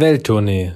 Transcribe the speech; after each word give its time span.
Welttournee, 0.00 0.74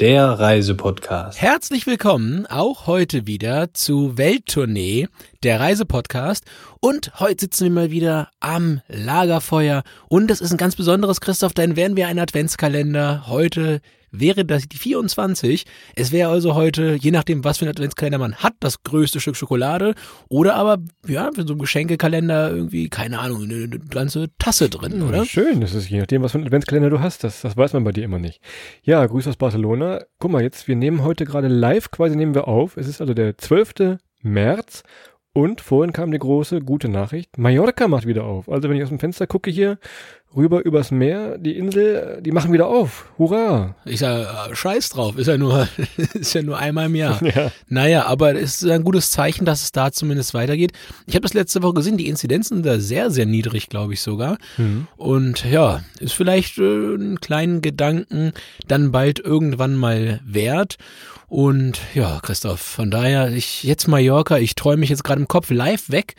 der 0.00 0.24
Reisepodcast. 0.26 1.40
Herzlich 1.40 1.86
willkommen 1.86 2.44
auch 2.46 2.88
heute 2.88 3.24
wieder 3.28 3.72
zu 3.72 4.18
Welttournee, 4.18 5.06
der 5.44 5.60
Reisepodcast. 5.60 6.44
Und 6.80 7.20
heute 7.20 7.42
sitzen 7.42 7.64
wir 7.66 7.70
mal 7.70 7.90
wieder 7.92 8.30
am 8.40 8.80
Lagerfeuer. 8.88 9.84
Und 10.08 10.28
das 10.28 10.40
ist 10.40 10.50
ein 10.50 10.56
ganz 10.56 10.74
besonderes, 10.74 11.20
Christoph, 11.20 11.52
denn 11.52 11.76
werden 11.76 11.96
wir 11.96 12.08
einen 12.08 12.18
Adventskalender 12.18 13.28
heute 13.28 13.80
wäre 14.20 14.44
das 14.44 14.68
die 14.68 14.78
24. 14.78 15.64
Es 15.96 16.12
wäre 16.12 16.30
also 16.30 16.54
heute, 16.54 16.96
je 17.00 17.10
nachdem, 17.10 17.44
was 17.44 17.58
für 17.58 17.66
ein 17.66 17.70
Adventskalender 17.70 18.18
man 18.18 18.36
hat, 18.36 18.54
das 18.60 18.82
größte 18.82 19.20
Stück 19.20 19.36
Schokolade 19.36 19.94
oder 20.28 20.54
aber, 20.54 20.78
ja, 21.06 21.30
für 21.34 21.46
so 21.46 21.54
ein 21.54 21.58
Geschenkekalender 21.58 22.50
irgendwie, 22.50 22.88
keine 22.88 23.18
Ahnung, 23.18 23.44
eine, 23.44 23.64
eine 23.64 23.78
ganze 23.78 24.28
Tasse 24.38 24.68
drin, 24.68 25.02
oder? 25.02 25.18
Ja, 25.18 25.24
schön, 25.24 25.60
das 25.60 25.74
ist 25.74 25.90
je 25.90 25.98
nachdem, 25.98 26.22
was 26.22 26.32
für 26.32 26.38
ein 26.38 26.44
Adventskalender 26.44 26.90
du 26.90 27.00
hast, 27.00 27.24
das, 27.24 27.42
das 27.42 27.56
weiß 27.56 27.72
man 27.72 27.84
bei 27.84 27.92
dir 27.92 28.04
immer 28.04 28.18
nicht. 28.18 28.40
Ja, 28.82 29.04
Grüße 29.04 29.30
aus 29.30 29.36
Barcelona. 29.36 30.02
Guck 30.18 30.30
mal, 30.30 30.42
jetzt, 30.42 30.68
wir 30.68 30.76
nehmen 30.76 31.02
heute 31.02 31.24
gerade 31.24 31.48
live, 31.48 31.90
quasi 31.90 32.16
nehmen 32.16 32.34
wir 32.34 32.48
auf. 32.48 32.76
Es 32.76 32.88
ist 32.88 33.00
also 33.00 33.14
der 33.14 33.36
12. 33.36 33.98
März 34.22 34.82
und 35.36 35.60
vorhin 35.60 35.92
kam 35.92 36.12
die 36.12 36.18
große 36.18 36.60
gute 36.60 36.88
Nachricht. 36.88 37.38
Mallorca 37.38 37.88
macht 37.88 38.06
wieder 38.06 38.24
auf. 38.24 38.48
Also 38.48 38.68
wenn 38.68 38.76
ich 38.76 38.84
aus 38.84 38.88
dem 38.88 39.00
Fenster 39.00 39.26
gucke 39.26 39.50
hier, 39.50 39.78
rüber 40.36 40.64
übers 40.64 40.90
Meer, 40.90 41.38
die 41.38 41.56
Insel, 41.56 42.20
die 42.22 42.32
machen 42.32 42.52
wieder 42.52 42.66
auf. 42.66 43.06
Hurra! 43.18 43.74
Ich 43.84 44.00
sag, 44.00 44.50
äh, 44.50 44.54
scheiß 44.54 44.90
drauf, 44.90 45.16
ist 45.16 45.26
ja 45.26 45.38
nur, 45.38 45.68
ist 46.14 46.34
ja 46.34 46.42
nur 46.42 46.58
einmal 46.58 46.86
im 46.86 46.94
Jahr. 46.94 47.20
Ja. 47.34 47.50
Naja, 47.68 48.06
aber 48.06 48.34
es 48.34 48.62
ist 48.62 48.70
ein 48.70 48.84
gutes 48.84 49.10
Zeichen, 49.10 49.44
dass 49.44 49.62
es 49.62 49.72
da 49.72 49.90
zumindest 49.90 50.34
weitergeht. 50.34 50.72
Ich 51.06 51.14
habe 51.14 51.22
das 51.22 51.34
letzte 51.34 51.62
Woche 51.62 51.74
gesehen, 51.74 51.96
die 51.96 52.06
Inzidenzen 52.06 52.56
sind 52.56 52.66
da 52.66 52.78
sehr, 52.78 53.10
sehr 53.10 53.26
niedrig, 53.26 53.68
glaube 53.70 53.94
ich 53.94 54.02
sogar. 54.02 54.36
Mhm. 54.58 54.86
Und 54.96 55.44
ja, 55.50 55.82
ist 55.98 56.12
vielleicht 56.12 56.58
äh, 56.58 56.62
einen 56.62 57.18
kleinen 57.20 57.62
Gedanken 57.62 58.32
dann 58.68 58.92
bald 58.92 59.18
irgendwann 59.20 59.74
mal 59.74 60.20
wert. 60.24 60.76
Und 61.28 61.80
ja, 61.94 62.20
Christoph, 62.22 62.60
von 62.60 62.90
daher, 62.90 63.32
ich 63.32 63.64
jetzt 63.64 63.88
Mallorca, 63.88 64.38
ich 64.38 64.54
träume 64.54 64.78
mich 64.78 64.90
jetzt 64.90 65.02
gerade 65.02 65.20
im 65.20 65.28
Kopf 65.28 65.50
live 65.50 65.90
weg 65.90 66.14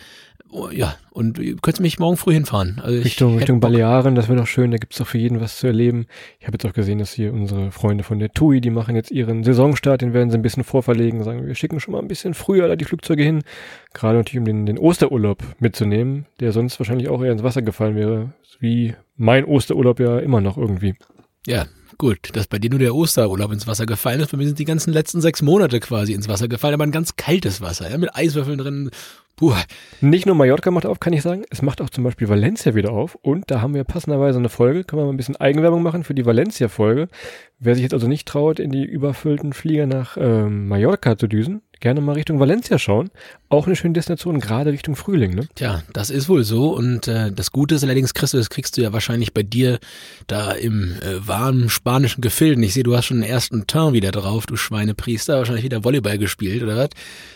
Oh, 0.57 0.69
ja, 0.71 0.95
und 1.11 1.37
ihr 1.37 1.57
könnt 1.57 1.81
mich 1.81 1.99
morgen 1.99 2.15
früh 2.15 2.31
hinfahren. 2.31 2.79
Also 2.81 3.01
Richtung, 3.01 3.37
Richtung 3.37 3.59
Balearen, 3.59 4.15
das 4.15 4.29
wäre 4.29 4.39
doch 4.39 4.47
schön, 4.47 4.71
da 4.71 4.77
gibt's 4.77 4.97
doch 4.97 5.05
für 5.05 5.17
jeden 5.17 5.41
was 5.41 5.57
zu 5.57 5.67
erleben. 5.67 6.05
Ich 6.39 6.47
habe 6.47 6.55
jetzt 6.55 6.65
auch 6.65 6.71
gesehen, 6.71 6.97
dass 6.97 7.11
hier 7.11 7.33
unsere 7.33 7.71
Freunde 7.71 8.05
von 8.05 8.19
der 8.19 8.31
TUI, 8.31 8.61
die 8.61 8.69
machen 8.69 8.95
jetzt 8.95 9.11
ihren 9.11 9.43
Saisonstart, 9.43 9.99
den 9.99 10.13
werden 10.13 10.29
sie 10.29 10.37
ein 10.37 10.41
bisschen 10.41 10.63
vorverlegen, 10.63 11.25
sagen, 11.25 11.45
wir 11.45 11.55
schicken 11.55 11.81
schon 11.81 11.91
mal 11.91 11.99
ein 11.99 12.07
bisschen 12.07 12.33
früher 12.33 12.69
da 12.69 12.77
die 12.77 12.85
Flugzeuge 12.85 13.21
hin, 13.21 13.43
gerade 13.93 14.17
natürlich 14.17 14.39
um 14.39 14.45
den, 14.45 14.65
den 14.65 14.77
Osterurlaub 14.77 15.43
mitzunehmen, 15.59 16.25
der 16.39 16.53
sonst 16.53 16.79
wahrscheinlich 16.79 17.09
auch 17.09 17.21
eher 17.21 17.33
ins 17.33 17.43
Wasser 17.43 17.61
gefallen 17.61 17.97
wäre, 17.97 18.31
wie 18.61 18.95
mein 19.17 19.43
Osterurlaub 19.43 19.99
ja 19.99 20.19
immer 20.19 20.39
noch 20.39 20.57
irgendwie. 20.57 20.95
Ja, 21.45 21.65
Gut, 21.97 22.31
dass 22.33 22.47
bei 22.47 22.59
dir 22.59 22.69
nur 22.69 22.79
der 22.79 22.93
Osterurlaub 22.93 23.53
ins 23.53 23.67
Wasser 23.67 23.85
gefallen 23.85 24.19
ist. 24.19 24.31
Bei 24.31 24.37
mir 24.37 24.47
sind 24.47 24.59
die 24.59 24.65
ganzen 24.65 24.91
letzten 24.91 25.21
sechs 25.21 25.41
Monate 25.41 25.79
quasi 25.79 26.11
ins 26.11 26.27
Wasser 26.27 26.49
gefallen, 26.49 26.73
aber 26.73 26.83
ein 26.83 26.91
ganz 26.91 27.15
kaltes 27.15 27.61
Wasser, 27.61 27.89
ja, 27.89 27.97
mit 27.97 28.13
Eiswürfeln 28.13 28.57
drin, 28.57 28.91
Puh. 29.35 29.53
Nicht 29.99 30.25
nur 30.25 30.35
Mallorca 30.35 30.71
macht 30.71 30.85
auf, 30.85 31.01
kann 31.01 31.11
ich 31.11 31.21
sagen. 31.21 31.43
Es 31.49 31.61
macht 31.61 31.81
auch 31.81 31.89
zum 31.89 32.05
Beispiel 32.05 32.29
Valencia 32.29 32.73
wieder 32.73 32.91
auf. 32.91 33.15
Und 33.15 33.51
da 33.51 33.61
haben 33.61 33.73
wir 33.73 33.83
passenderweise 33.83 34.39
eine 34.39 34.47
Folge. 34.47 34.85
Können 34.85 35.01
wir 35.01 35.05
mal 35.05 35.11
ein 35.11 35.17
bisschen 35.17 35.35
Eigenwerbung 35.35 35.83
machen 35.83 36.05
für 36.05 36.13
die 36.13 36.25
Valencia-Folge. 36.25 37.09
Wer 37.59 37.75
sich 37.75 37.83
jetzt 37.83 37.93
also 37.93 38.07
nicht 38.07 38.27
traut, 38.29 38.59
in 38.59 38.71
die 38.71 38.85
überfüllten 38.85 39.51
Flieger 39.51 39.87
nach 39.87 40.15
ähm, 40.17 40.69
Mallorca 40.69 41.17
zu 41.17 41.27
düsen, 41.27 41.61
gerne 41.79 42.01
mal 42.01 42.13
Richtung 42.13 42.39
Valencia 42.39 42.79
schauen. 42.79 43.09
Auch 43.49 43.67
eine 43.67 43.75
schöne 43.75 43.93
Destination, 43.93 44.39
gerade 44.39 44.71
Richtung 44.71 44.95
Frühling, 44.95 45.35
ne? 45.35 45.47
Tja, 45.55 45.83
das 45.93 46.09
ist 46.09 46.29
wohl 46.29 46.43
so. 46.43 46.73
Und 46.75 47.07
äh, 47.07 47.31
das 47.31 47.51
Gute 47.51 47.75
ist 47.75 47.83
allerdings, 47.83 48.13
Christo, 48.13 48.37
das 48.37 48.49
kriegst 48.49 48.75
du 48.77 48.81
ja 48.81 48.91
wahrscheinlich 48.91 49.33
bei 49.33 49.43
dir 49.43 49.79
da 50.27 50.51
im 50.51 50.95
äh, 51.01 51.27
warmen 51.27 51.69
spanischen 51.69 52.21
Gefilden. 52.21 52.63
Ich 52.63 52.73
sehe, 52.73 52.83
du 52.83 52.95
hast 52.95 53.05
schon 53.05 53.21
den 53.21 53.29
ersten 53.29 53.67
Turn 53.67 53.93
wieder 53.93 54.11
drauf, 54.11 54.45
du 54.45 54.55
Schweinepriester, 54.55 55.37
wahrscheinlich 55.37 55.63
wieder 55.63 55.83
Volleyball 55.83 56.17
gespielt, 56.17 56.63
oder 56.63 56.77
was? 56.77 56.89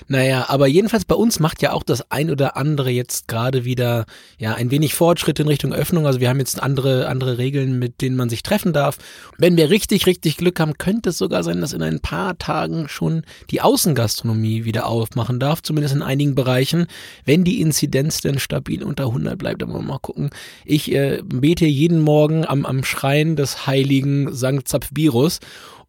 Naja, 0.07 0.45
aber 0.47 0.67
jedenfalls 0.67 1.05
bei 1.05 1.15
uns 1.15 1.39
macht 1.39 1.61
ja 1.61 1.73
auch 1.73 1.83
das 1.83 2.09
ein 2.09 2.31
oder 2.31 2.57
andere 2.57 2.89
jetzt 2.89 3.27
gerade 3.27 3.65
wieder 3.65 4.05
ja 4.39 4.55
ein 4.55 4.71
wenig 4.71 4.95
Fortschritt 4.95 5.39
in 5.39 5.47
Richtung 5.47 5.73
Öffnung. 5.73 6.07
Also 6.07 6.19
wir 6.19 6.29
haben 6.29 6.39
jetzt 6.39 6.61
andere, 6.61 7.07
andere 7.07 7.37
Regeln, 7.37 7.77
mit 7.77 8.01
denen 8.01 8.15
man 8.15 8.29
sich 8.29 8.41
treffen 8.41 8.73
darf. 8.73 8.97
Wenn 9.37 9.57
wir 9.57 9.69
richtig, 9.69 10.07
richtig 10.07 10.37
Glück 10.37 10.59
haben, 10.59 10.77
könnte 10.77 11.09
es 11.09 11.17
sogar 11.19 11.43
sein, 11.43 11.61
dass 11.61 11.73
in 11.73 11.83
ein 11.83 11.99
paar 11.99 12.37
Tagen 12.39 12.89
schon 12.89 13.23
die 13.51 13.61
Außengastronomie 13.61 14.28
wieder 14.37 14.85
aufmachen 14.85 15.39
darf, 15.39 15.61
zumindest 15.61 15.95
in 15.95 16.01
einigen 16.01 16.35
Bereichen, 16.35 16.87
wenn 17.25 17.43
die 17.43 17.61
Inzidenz 17.61 18.21
denn 18.21 18.39
stabil 18.39 18.83
unter 18.83 19.05
100 19.05 19.37
bleibt. 19.37 19.63
Aber 19.63 19.81
mal 19.81 19.99
gucken. 19.99 20.29
Ich 20.65 20.91
äh, 20.91 21.21
bete 21.23 21.65
jeden 21.65 21.99
Morgen 21.99 22.45
am, 22.45 22.65
am 22.65 22.83
Schrein 22.83 23.35
des 23.35 23.67
heiligen 23.67 24.33
Sankt 24.33 24.67
Zapfbirus 24.67 25.39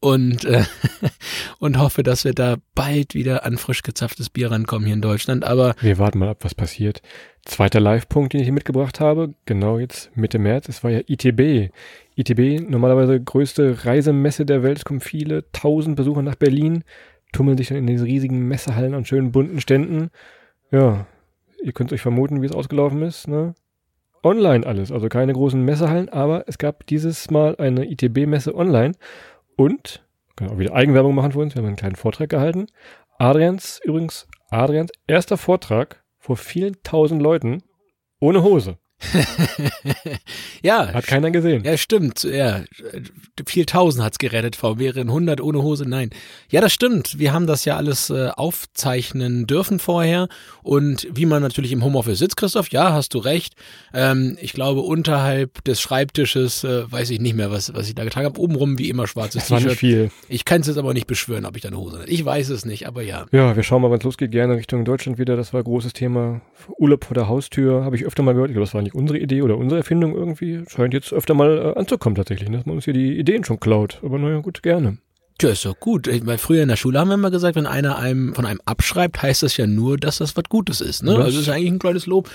und, 0.00 0.44
äh, 0.44 0.64
und 1.58 1.78
hoffe, 1.78 2.02
dass 2.02 2.24
wir 2.24 2.32
da 2.32 2.56
bald 2.74 3.14
wieder 3.14 3.44
an 3.44 3.58
frisch 3.58 3.82
gezapftes 3.82 4.30
Bier 4.30 4.50
rankommen 4.50 4.86
hier 4.86 4.94
in 4.94 5.02
Deutschland. 5.02 5.44
Aber 5.44 5.74
wir 5.80 5.98
warten 5.98 6.18
mal 6.18 6.30
ab, 6.30 6.38
was 6.40 6.54
passiert. 6.54 7.02
Zweiter 7.44 7.80
Live-Punkt, 7.80 8.32
den 8.32 8.40
ich 8.40 8.46
hier 8.46 8.52
mitgebracht 8.52 9.00
habe, 9.00 9.34
genau 9.46 9.78
jetzt 9.78 10.14
Mitte 10.16 10.38
März, 10.38 10.68
es 10.68 10.84
war 10.84 10.90
ja 10.90 11.00
ITB. 11.06 11.70
ITB, 12.16 12.68
normalerweise 12.68 13.18
größte 13.20 13.84
Reisemesse 13.84 14.44
der 14.44 14.62
Welt, 14.62 14.78
es 14.78 14.84
kommen 14.84 15.00
viele 15.00 15.50
tausend 15.52 15.96
Besucher 15.96 16.22
nach 16.22 16.34
Berlin, 16.34 16.84
tummeln 17.32 17.56
sich 17.56 17.68
dann 17.68 17.78
in 17.78 17.86
diesen 17.86 18.06
riesigen 18.06 18.48
Messehallen 18.48 18.94
an 18.94 19.04
schönen 19.04 19.32
bunten 19.32 19.60
Ständen. 19.60 20.10
Ja, 20.70 21.06
ihr 21.62 21.72
könnt 21.72 21.92
euch 21.92 22.00
vermuten, 22.00 22.42
wie 22.42 22.46
es 22.46 22.52
ausgelaufen 22.52 23.02
ist, 23.02 23.28
ne? 23.28 23.54
Online 24.22 24.66
alles, 24.66 24.92
also 24.92 25.08
keine 25.08 25.32
großen 25.32 25.64
Messehallen, 25.64 26.10
aber 26.10 26.44
es 26.46 26.58
gab 26.58 26.86
dieses 26.86 27.30
Mal 27.30 27.56
eine 27.56 27.90
ITB-Messe 27.90 28.54
online 28.54 28.92
und, 29.56 30.04
können 30.36 30.50
auch 30.50 30.58
wieder 30.58 30.74
Eigenwerbung 30.74 31.14
machen 31.14 31.32
für 31.32 31.38
uns, 31.38 31.54
wir 31.54 31.62
haben 31.62 31.68
einen 31.68 31.76
kleinen 31.76 31.96
Vortrag 31.96 32.28
gehalten. 32.28 32.66
Adrians, 33.18 33.80
übrigens, 33.82 34.28
Adrians 34.50 34.92
erster 35.06 35.38
Vortrag 35.38 36.04
vor 36.18 36.36
vielen 36.36 36.76
tausend 36.82 37.22
Leuten 37.22 37.62
ohne 38.20 38.42
Hose. 38.42 38.76
ja. 40.62 40.92
Hat 40.92 41.06
keiner 41.06 41.30
gesehen. 41.30 41.64
Ja, 41.64 41.76
stimmt. 41.76 42.24
Ja, 42.24 42.62
viel 43.46 43.66
tausend 43.66 44.04
hat's 44.04 44.18
gerettet. 44.18 44.56
V 44.56 44.78
wären 44.78 45.08
100 45.08 45.40
ohne 45.40 45.62
Hose. 45.62 45.88
Nein. 45.88 46.10
Ja, 46.50 46.60
das 46.60 46.72
stimmt. 46.72 47.18
Wir 47.18 47.32
haben 47.32 47.46
das 47.46 47.64
ja 47.64 47.76
alles 47.76 48.10
äh, 48.10 48.28
aufzeichnen 48.28 49.46
dürfen 49.46 49.78
vorher. 49.78 50.28
Und 50.62 51.08
wie 51.12 51.26
man 51.26 51.42
natürlich 51.42 51.72
im 51.72 51.84
Homeoffice 51.84 52.18
sitzt, 52.18 52.36
Christoph, 52.36 52.68
ja, 52.70 52.92
hast 52.92 53.14
du 53.14 53.18
recht. 53.18 53.54
Ähm, 53.94 54.36
ich 54.40 54.52
glaube, 54.52 54.80
unterhalb 54.80 55.64
des 55.64 55.80
Schreibtisches 55.80 56.64
äh, 56.64 56.90
weiß 56.90 57.10
ich 57.10 57.20
nicht 57.20 57.34
mehr, 57.34 57.50
was, 57.50 57.74
was 57.74 57.88
ich 57.88 57.94
da 57.94 58.04
getragen 58.04 58.26
habe. 58.26 58.40
Obenrum 58.40 58.78
wie 58.78 58.88
immer 58.88 59.06
schwarzes 59.06 59.46
T-Shirt. 59.46 60.10
Ich 60.28 60.44
kann 60.44 60.60
es 60.60 60.66
jetzt 60.66 60.78
aber 60.78 60.94
nicht 60.94 61.06
beschwören, 61.06 61.46
ob 61.46 61.56
ich 61.56 61.62
da 61.62 61.68
eine 61.68 61.78
Hose 61.78 61.98
hatte. 61.98 62.10
Ich 62.10 62.24
weiß 62.24 62.50
es 62.50 62.64
nicht, 62.64 62.86
aber 62.86 63.02
ja. 63.02 63.26
Ja, 63.32 63.56
wir 63.56 63.62
schauen 63.62 63.82
mal, 63.82 63.90
wann 63.90 63.98
es 63.98 64.04
losgeht. 64.04 64.30
Gerne 64.30 64.56
Richtung 64.56 64.84
Deutschland 64.84 65.18
wieder. 65.18 65.36
Das 65.36 65.52
war 65.52 65.60
ein 65.60 65.64
großes 65.64 65.92
Thema. 65.92 66.40
Urlaub 66.78 67.04
vor 67.04 67.14
der 67.14 67.28
Haustür. 67.28 67.84
Habe 67.84 67.96
ich 67.96 68.04
öfter 68.04 68.22
mal 68.22 68.32
gehört. 68.32 68.50
Ich 68.50 68.54
glaube, 68.54 68.66
das 68.66 68.74
war 68.74 68.82
nicht 68.82 68.89
nicht 68.90 68.94
unsere 69.00 69.18
Idee 69.18 69.42
oder 69.42 69.56
unsere 69.56 69.80
Erfindung 69.80 70.14
irgendwie. 70.14 70.62
Scheint 70.68 70.94
jetzt 70.94 71.12
öfter 71.12 71.34
mal 71.34 71.72
äh, 71.76 71.78
anzukommen 71.78 72.16
tatsächlich, 72.16 72.48
ne? 72.48 72.58
dass 72.58 72.66
man 72.66 72.76
uns 72.76 72.84
hier 72.84 72.94
die 72.94 73.18
Ideen 73.18 73.44
schon 73.44 73.60
klaut. 73.60 74.00
Aber 74.02 74.18
naja, 74.18 74.40
gut, 74.40 74.62
gerne. 74.62 74.98
Tja, 75.38 75.50
ist 75.50 75.64
doch 75.64 75.78
gut. 75.78 76.08
Weil 76.26 76.38
früher 76.38 76.62
in 76.62 76.68
der 76.68 76.76
Schule 76.76 76.98
haben 76.98 77.08
wir 77.08 77.14
immer 77.14 77.30
gesagt, 77.30 77.56
wenn 77.56 77.66
einer 77.66 77.98
einem 77.98 78.34
von 78.34 78.44
einem 78.44 78.60
abschreibt, 78.64 79.22
heißt 79.22 79.42
das 79.42 79.56
ja 79.56 79.66
nur, 79.66 79.96
dass 79.96 80.18
das 80.18 80.36
was 80.36 80.44
Gutes 80.48 80.80
ist. 80.80 81.02
Ne? 81.02 81.14
Das 81.14 81.26
also 81.26 81.40
ist 81.40 81.48
eigentlich 81.48 81.72
ein 81.72 81.78
kleines 81.78 82.06
Lob. 82.06 82.30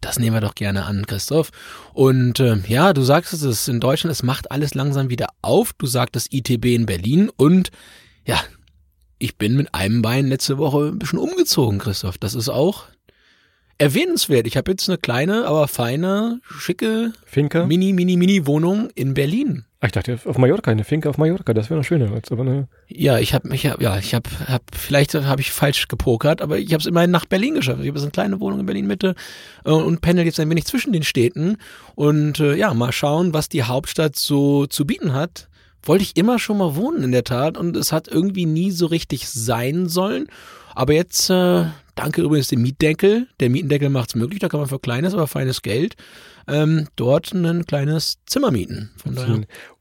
Das 0.00 0.18
nehmen 0.18 0.36
wir 0.36 0.42
doch 0.42 0.54
gerne 0.54 0.84
an, 0.84 1.06
Christoph. 1.06 1.50
Und 1.94 2.38
äh, 2.40 2.56
ja, 2.68 2.92
du 2.92 3.02
sagst 3.02 3.32
es, 3.32 3.42
es 3.42 3.68
in 3.68 3.80
Deutschland, 3.80 4.12
es 4.12 4.22
macht 4.22 4.50
alles 4.50 4.74
langsam 4.74 5.08
wieder 5.08 5.28
auf. 5.40 5.72
Du 5.72 5.86
sagtest 5.86 6.34
ITB 6.34 6.66
in 6.66 6.84
Berlin 6.84 7.30
und 7.36 7.70
ja, 8.26 8.38
ich 9.18 9.38
bin 9.38 9.56
mit 9.56 9.74
einem 9.74 10.02
Bein 10.02 10.26
letzte 10.26 10.58
Woche 10.58 10.88
ein 10.88 10.98
bisschen 10.98 11.18
umgezogen, 11.18 11.78
Christoph. 11.78 12.18
Das 12.18 12.34
ist 12.34 12.50
auch 12.50 12.84
erwähnenswert. 13.78 14.46
Ich 14.46 14.56
habe 14.56 14.70
jetzt 14.70 14.88
eine 14.88 14.98
kleine, 14.98 15.46
aber 15.46 15.68
feine, 15.68 16.40
schicke 16.58 17.12
Finca? 17.24 17.66
Mini, 17.66 17.92
Mini, 17.92 18.16
Mini 18.16 18.46
Wohnung 18.46 18.90
in 18.94 19.14
Berlin. 19.14 19.64
Ach, 19.80 19.88
ich 19.88 19.92
dachte 19.92 20.18
auf 20.24 20.38
Mallorca, 20.38 20.70
eine 20.70 20.82
Finca 20.82 21.10
auf 21.10 21.18
Mallorca, 21.18 21.52
das 21.52 21.68
wäre 21.68 21.78
noch 21.78 21.84
schöner 21.84 22.10
als 22.10 22.32
aber 22.32 22.40
eine. 22.42 22.68
Ja, 22.88 23.18
ich 23.18 23.34
habe 23.34 23.48
mich, 23.48 23.64
ja, 23.64 23.98
ich 23.98 24.14
habe, 24.14 24.30
hab, 24.46 24.62
vielleicht 24.74 25.14
habe 25.14 25.42
ich 25.42 25.52
falsch 25.52 25.88
gepokert, 25.88 26.40
aber 26.40 26.58
ich 26.58 26.72
habe 26.72 26.80
es 26.80 26.86
immerhin 26.86 27.10
nach 27.10 27.26
Berlin 27.26 27.54
geschafft. 27.54 27.80
Ich 27.82 27.88
habe 27.88 27.98
jetzt 27.98 28.04
eine 28.04 28.12
kleine 28.12 28.40
Wohnung 28.40 28.60
in 28.60 28.66
Berlin 28.66 28.86
Mitte 28.86 29.14
äh, 29.66 29.70
und 29.70 30.00
pendel 30.00 30.24
jetzt 30.24 30.40
ein 30.40 30.48
wenig 30.48 30.64
zwischen 30.64 30.94
den 30.94 31.02
Städten 31.02 31.58
und 31.94 32.40
äh, 32.40 32.54
ja, 32.54 32.72
mal 32.72 32.92
schauen, 32.92 33.34
was 33.34 33.50
die 33.50 33.64
Hauptstadt 33.64 34.16
so 34.16 34.66
zu 34.66 34.86
bieten 34.86 35.12
hat. 35.12 35.48
Wollte 35.82 36.04
ich 36.04 36.16
immer 36.16 36.38
schon 36.38 36.56
mal 36.56 36.76
wohnen 36.76 37.02
in 37.02 37.12
der 37.12 37.24
Tat 37.24 37.58
und 37.58 37.76
es 37.76 37.92
hat 37.92 38.08
irgendwie 38.08 38.46
nie 38.46 38.70
so 38.70 38.86
richtig 38.86 39.28
sein 39.28 39.86
sollen. 39.86 40.28
Aber 40.74 40.92
jetzt 40.92 41.30
äh, 41.30 41.64
Danke 41.94 42.22
übrigens 42.22 42.48
dem 42.48 42.62
Mietdeckel. 42.62 43.28
Der 43.38 43.50
Mietendeckel 43.50 43.88
macht 43.88 44.10
es 44.10 44.14
möglich, 44.16 44.40
da 44.40 44.48
kann 44.48 44.60
man 44.60 44.68
für 44.68 44.80
kleines, 44.80 45.14
aber 45.14 45.26
feines 45.26 45.62
Geld 45.62 45.94
ähm, 46.48 46.88
dort 46.96 47.32
ein 47.32 47.64
kleines 47.66 48.18
Zimmer 48.26 48.50
mieten. 48.50 48.90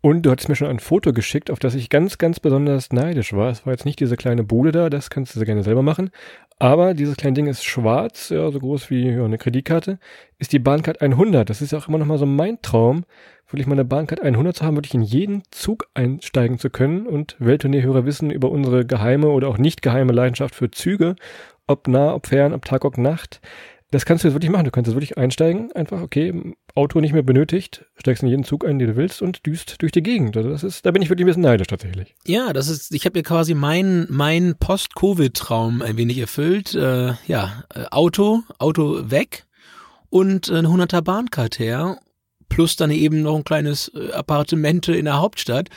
Und 0.02 0.24
du 0.24 0.32
hattest 0.32 0.48
mir 0.48 0.56
schon 0.56 0.68
ein 0.68 0.80
Foto 0.80 1.12
geschickt, 1.12 1.50
auf 1.50 1.60
das 1.60 1.74
ich 1.76 1.90
ganz, 1.90 2.18
ganz 2.18 2.40
besonders 2.40 2.92
neidisch 2.92 3.34
war. 3.34 3.50
Es 3.50 3.66
war 3.66 3.74
jetzt 3.74 3.86
nicht 3.86 4.00
diese 4.00 4.16
kleine 4.16 4.44
Bude 4.44 4.72
da, 4.72 4.90
das 4.90 5.10
kannst 5.10 5.34
du 5.34 5.40
sehr 5.40 5.46
gerne 5.46 5.64
selber 5.64 5.82
machen. 5.82 6.12
Aber 6.60 6.94
dieses 6.94 7.18
kleine 7.18 7.34
Ding 7.34 7.48
ist 7.48 7.66
schwarz, 7.66 8.30
ja, 8.30 8.50
so 8.52 8.60
groß 8.60 8.90
wie 8.90 9.10
ja, 9.10 9.26
eine 9.26 9.38
Kreditkarte, 9.38 9.98
ist 10.38 10.54
die 10.54 10.60
Bahncard 10.60 11.02
100. 11.02 11.50
Das 11.50 11.62
ist 11.62 11.72
ja 11.72 11.80
auch 11.80 11.88
immer 11.88 11.98
noch 11.98 12.06
mal 12.06 12.20
so 12.20 12.26
mein 12.26 12.62
Traum, 12.62 13.06
wirklich 13.50 13.68
mal 13.68 13.74
eine 13.74 13.86
Bahncard 13.86 14.22
100 14.22 14.56
zu 14.56 14.66
haben, 14.66 14.78
wirklich 14.78 14.94
in 14.94 15.02
jeden 15.02 15.44
Zug 15.52 15.88
einsteigen 15.94 16.60
zu 16.60 16.70
können 16.70 17.06
und 17.08 17.36
Welttournee-Hörer 17.40 18.06
wissen 18.06 18.30
über 18.30 18.50
unsere 18.50 18.86
geheime 18.86 19.28
oder 19.28 19.48
auch 19.48 19.58
nicht 19.58 19.82
geheime 19.82 20.14
Leidenschaft 20.14 20.56
für 20.56 20.72
Züge, 20.72 20.83
ob 21.68 21.88
nah, 21.88 22.14
ob 22.14 22.28
fern, 22.28 22.54
ob 22.54 22.66
Tag, 22.66 22.86
ob 22.86 22.98
Nacht. 22.98 23.42
Das 23.94 24.06
kannst 24.06 24.24
du 24.24 24.28
jetzt 24.28 24.34
wirklich 24.34 24.50
machen. 24.50 24.66
Du 24.66 24.72
kannst 24.72 24.88
jetzt 24.88 24.96
wirklich 24.96 25.20
einsteigen, 25.20 25.72
einfach, 25.74 26.02
okay, 26.02 26.56
Auto 26.74 27.00
nicht 27.00 27.14
mehr 27.14 27.22
benötigt, 27.22 27.86
steigst 27.96 28.24
in 28.24 28.30
jeden 28.30 28.44
Zug 28.44 28.66
ein, 28.66 28.80
den 28.80 28.88
du 28.88 28.96
willst 28.96 29.22
und 29.22 29.46
düst 29.46 29.84
durch 29.84 29.92
die 29.92 30.02
Gegend. 30.02 30.36
Also 30.36 30.50
das 30.50 30.64
ist, 30.64 30.84
da 30.84 30.90
bin 30.90 31.04
ich 31.04 31.10
wirklich 31.10 31.26
ein 31.26 31.28
bisschen 31.28 31.44
neidisch 31.44 31.68
tatsächlich. 31.68 32.16
Ja, 32.26 32.54
das 32.54 32.70
ist, 32.70 32.92
ich 32.96 33.06
habe 33.06 33.20
mir 33.20 33.24
quasi 33.24 33.54
meinen 33.54 34.08
mein 34.10 34.56
Post-Covid-Traum 34.60 35.84
ein 35.84 35.96
wenig 35.96 36.18
erfüllt. 36.18 36.74
Äh, 36.74 37.14
ja, 37.28 37.66
äh, 37.74 37.86
Auto, 37.92 38.42
Auto 38.58 39.12
weg 39.12 39.46
und 40.10 40.50
ein 40.50 40.66
100er 40.66 41.02
Bahncard 41.02 41.60
her, 41.60 42.00
plus 42.50 42.76
dann 42.76 42.90
eben 42.90 43.22
noch 43.22 43.36
ein 43.36 43.44
kleines 43.44 43.90
äh, 43.90 44.12
Appartemente 44.12 44.96
in 44.96 45.06
der 45.06 45.22
Hauptstadt. 45.22 45.70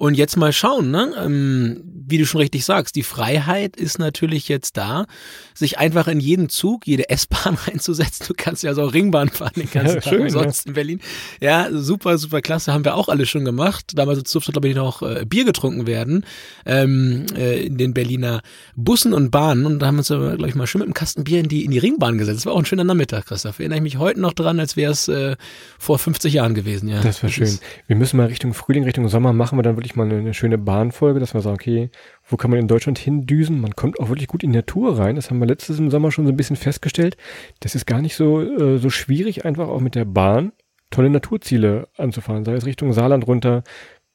Und 0.00 0.14
jetzt 0.14 0.38
mal 0.38 0.50
schauen, 0.50 0.90
ne? 0.90 1.12
Ähm, 1.18 1.82
wie 1.84 2.16
du 2.16 2.24
schon 2.24 2.40
richtig 2.40 2.64
sagst, 2.64 2.96
die 2.96 3.02
Freiheit 3.02 3.76
ist 3.76 3.98
natürlich 3.98 4.48
jetzt 4.48 4.78
da, 4.78 5.04
sich 5.52 5.76
einfach 5.76 6.08
in 6.08 6.20
jeden 6.20 6.48
Zug, 6.48 6.86
jede 6.86 7.10
S-Bahn 7.10 7.58
reinzusetzen. 7.66 8.24
Du 8.26 8.32
kannst 8.34 8.62
ja 8.62 8.72
so 8.72 8.86
Ringbahn 8.86 9.28
fahren 9.28 9.52
den 9.56 9.70
ganzen 9.70 9.96
ja, 9.96 10.00
Tag 10.00 10.10
schön, 10.10 10.22
umsonst 10.22 10.64
ja. 10.64 10.68
in 10.70 10.74
Berlin. 10.74 11.00
Ja, 11.42 11.68
super, 11.70 12.16
super 12.16 12.40
klasse. 12.40 12.72
Haben 12.72 12.86
wir 12.86 12.94
auch 12.94 13.10
alle 13.10 13.26
schon 13.26 13.44
gemacht. 13.44 13.92
Damals 13.94 14.22
durfte, 14.22 14.52
glaube 14.52 14.68
ich, 14.68 14.74
noch 14.74 15.02
äh, 15.02 15.26
Bier 15.26 15.44
getrunken 15.44 15.86
werden 15.86 16.24
ähm, 16.64 17.26
äh, 17.36 17.66
in 17.66 17.76
den 17.76 17.92
Berliner 17.92 18.40
Bussen 18.76 19.12
und 19.12 19.30
Bahnen. 19.30 19.66
Und 19.66 19.80
da 19.80 19.86
haben 19.88 19.96
wir 19.96 19.98
uns, 19.98 20.08
glaube 20.08 20.48
ich, 20.48 20.54
mal 20.54 20.66
schön 20.66 20.78
mit 20.78 20.86
einem 20.86 20.94
Kasten 20.94 21.24
Bier 21.24 21.40
in 21.40 21.48
die, 21.48 21.66
in 21.66 21.72
die 21.72 21.78
Ringbahn 21.78 22.16
gesetzt. 22.16 22.38
Das 22.38 22.46
war 22.46 22.54
auch 22.54 22.58
ein 22.58 22.64
schöner 22.64 22.84
Nachmittag, 22.84 23.26
Christoph. 23.26 23.58
Erinnere 23.58 23.76
ich 23.76 23.82
mich 23.82 23.98
heute 23.98 24.18
noch 24.18 24.32
dran, 24.32 24.60
als 24.60 24.78
wäre 24.78 24.92
es 24.92 25.08
äh, 25.08 25.36
vor 25.78 25.98
50 25.98 26.32
Jahren 26.32 26.54
gewesen. 26.54 26.88
Ja, 26.88 27.02
das 27.02 27.22
war 27.22 27.28
das 27.28 27.34
schön. 27.34 27.58
Wir 27.86 27.96
müssen 27.96 28.16
mal 28.16 28.28
Richtung 28.28 28.54
Frühling, 28.54 28.84
Richtung 28.84 29.06
Sommer 29.08 29.34
machen 29.34 29.58
wir 29.58 29.62
dann 29.62 29.76
wirklich 29.76 29.89
mal 29.96 30.10
eine, 30.10 30.34
schöne 30.34 30.58
Bahnfolge, 30.58 31.20
dass 31.20 31.34
wir 31.34 31.40
sagen, 31.40 31.54
okay, 31.54 31.90
wo 32.28 32.36
kann 32.36 32.50
man 32.50 32.60
in 32.60 32.68
Deutschland 32.68 32.98
hindüsen? 32.98 33.60
Man 33.60 33.74
kommt 33.76 34.00
auch 34.00 34.08
wirklich 34.08 34.28
gut 34.28 34.42
in 34.42 34.52
die 34.52 34.58
Natur 34.58 34.98
rein. 34.98 35.16
Das 35.16 35.30
haben 35.30 35.38
wir 35.38 35.46
letztes 35.46 35.78
im 35.78 35.90
Sommer 35.90 36.12
schon 36.12 36.26
so 36.26 36.32
ein 36.32 36.36
bisschen 36.36 36.56
festgestellt. 36.56 37.16
Das 37.60 37.74
ist 37.74 37.86
gar 37.86 38.00
nicht 38.00 38.16
so, 38.16 38.40
äh, 38.40 38.78
so 38.78 38.90
schwierig, 38.90 39.44
einfach 39.44 39.68
auch 39.68 39.80
mit 39.80 39.94
der 39.94 40.04
Bahn 40.04 40.52
tolle 40.90 41.10
Naturziele 41.10 41.88
anzufahren. 41.96 42.44
Sei 42.44 42.54
es 42.54 42.66
Richtung 42.66 42.92
Saarland 42.92 43.26
runter, 43.26 43.62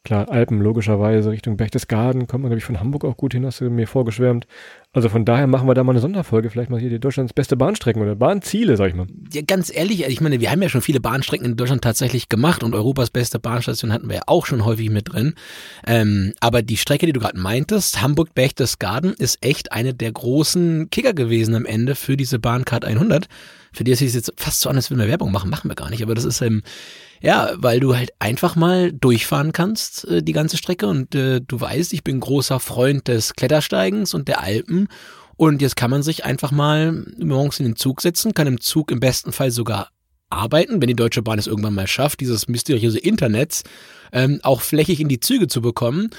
Klar, 0.05 0.29
Alpen 0.29 0.61
logischerweise, 0.61 1.31
Richtung 1.31 1.57
Berchtesgaden 1.57 2.27
kommt 2.27 2.43
man, 2.43 2.51
glaube 2.51 2.59
ich, 2.59 2.63
von 2.63 2.79
Hamburg 2.79 3.03
auch 3.03 3.17
gut 3.17 3.33
hin, 3.33 3.43
hast 3.43 3.59
du 3.59 3.71
mir 3.71 3.87
vorgeschwärmt. 3.87 4.45
Also 4.93 5.09
von 5.09 5.25
daher 5.25 5.47
machen 5.47 5.67
wir 5.67 5.73
da 5.73 5.83
mal 5.83 5.93
eine 5.93 5.99
Sonderfolge, 5.99 6.51
vielleicht 6.51 6.69
mal 6.69 6.79
hier 6.79 6.91
die 6.91 6.99
Deutschlands 6.99 7.33
beste 7.33 7.57
Bahnstrecken 7.57 8.03
oder 8.03 8.15
Bahnziele, 8.15 8.77
sag 8.77 8.89
ich 8.89 8.93
mal. 8.93 9.07
Ja, 9.33 9.41
ganz 9.41 9.75
ehrlich, 9.75 10.05
ich 10.05 10.21
meine, 10.21 10.39
wir 10.39 10.51
haben 10.51 10.61
ja 10.61 10.69
schon 10.69 10.81
viele 10.81 10.99
Bahnstrecken 10.99 11.43
in 11.47 11.57
Deutschland 11.57 11.83
tatsächlich 11.83 12.29
gemacht 12.29 12.63
und 12.63 12.75
Europas 12.75 13.09
beste 13.09 13.39
Bahnstation 13.39 13.91
hatten 13.91 14.07
wir 14.07 14.17
ja 14.17 14.21
auch 14.27 14.45
schon 14.45 14.63
häufig 14.63 14.91
mit 14.91 15.11
drin. 15.11 15.33
Ähm, 15.87 16.33
aber 16.39 16.61
die 16.61 16.77
Strecke, 16.77 17.07
die 17.07 17.13
du 17.13 17.19
gerade 17.19 17.39
meintest, 17.39 18.03
Hamburg-Berchtesgaden, 18.03 19.15
ist 19.15 19.43
echt 19.43 19.71
eine 19.71 19.95
der 19.95 20.11
großen 20.11 20.91
Kicker 20.91 21.13
gewesen 21.13 21.55
am 21.55 21.65
Ende 21.65 21.95
für 21.95 22.15
diese 22.15 22.37
Bahncard 22.37 22.85
100. 22.85 23.25
Für 23.73 23.83
die 23.83 23.91
ist 23.91 24.03
es 24.03 24.13
jetzt 24.13 24.33
fast 24.37 24.61
so 24.61 24.69
an, 24.69 24.75
als 24.75 24.91
würden 24.91 25.01
wir 25.01 25.07
Werbung 25.07 25.31
machen, 25.31 25.49
machen 25.49 25.69
wir 25.69 25.75
gar 25.75 25.89
nicht, 25.89 26.03
aber 26.03 26.13
das 26.13 26.25
ist 26.25 26.41
ähm, 26.41 26.61
ja, 27.21 27.53
weil 27.57 27.79
du 27.79 27.95
halt 27.95 28.11
einfach 28.19 28.55
mal 28.55 28.91
durchfahren 28.91 29.51
kannst, 29.51 30.05
äh, 30.05 30.21
die 30.21 30.33
ganze 30.33 30.57
Strecke. 30.57 30.87
Und 30.87 31.15
äh, 31.15 31.41
du 31.41 31.59
weißt, 31.59 31.93
ich 31.93 32.03
bin 32.03 32.19
großer 32.19 32.59
Freund 32.59 33.07
des 33.07 33.33
Klettersteigens 33.33 34.13
und 34.13 34.27
der 34.27 34.41
Alpen. 34.41 34.87
Und 35.37 35.61
jetzt 35.61 35.75
kann 35.75 35.91
man 35.91 36.03
sich 36.03 36.23
einfach 36.23 36.51
mal 36.51 37.05
morgens 37.17 37.59
in 37.59 37.65
den 37.65 37.75
Zug 37.75 38.01
setzen, 38.01 38.33
kann 38.33 38.47
im 38.47 38.61
Zug 38.61 38.91
im 38.91 38.99
besten 38.99 39.31
Fall 39.31 39.51
sogar 39.51 39.89
arbeiten, 40.29 40.81
wenn 40.81 40.87
die 40.87 40.95
Deutsche 40.95 41.21
Bahn 41.21 41.39
es 41.39 41.47
irgendwann 41.47 41.75
mal 41.75 41.87
schafft, 41.87 42.19
dieses 42.19 42.47
mysteriöse 42.47 42.99
Internet 42.99 43.63
ähm, 44.11 44.39
auch 44.43 44.61
flächig 44.61 44.99
in 44.99 45.09
die 45.09 45.19
Züge 45.19 45.47
zu 45.47 45.61
bekommen. 45.61 46.09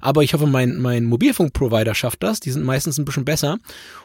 Aber 0.00 0.24
ich 0.24 0.34
hoffe, 0.34 0.48
mein, 0.48 0.78
mein 0.78 1.04
Mobilfunkprovider 1.04 1.94
schafft 1.94 2.24
das. 2.24 2.40
Die 2.40 2.50
sind 2.50 2.64
meistens 2.64 2.98
ein 2.98 3.04
bisschen 3.04 3.24
besser. 3.24 3.58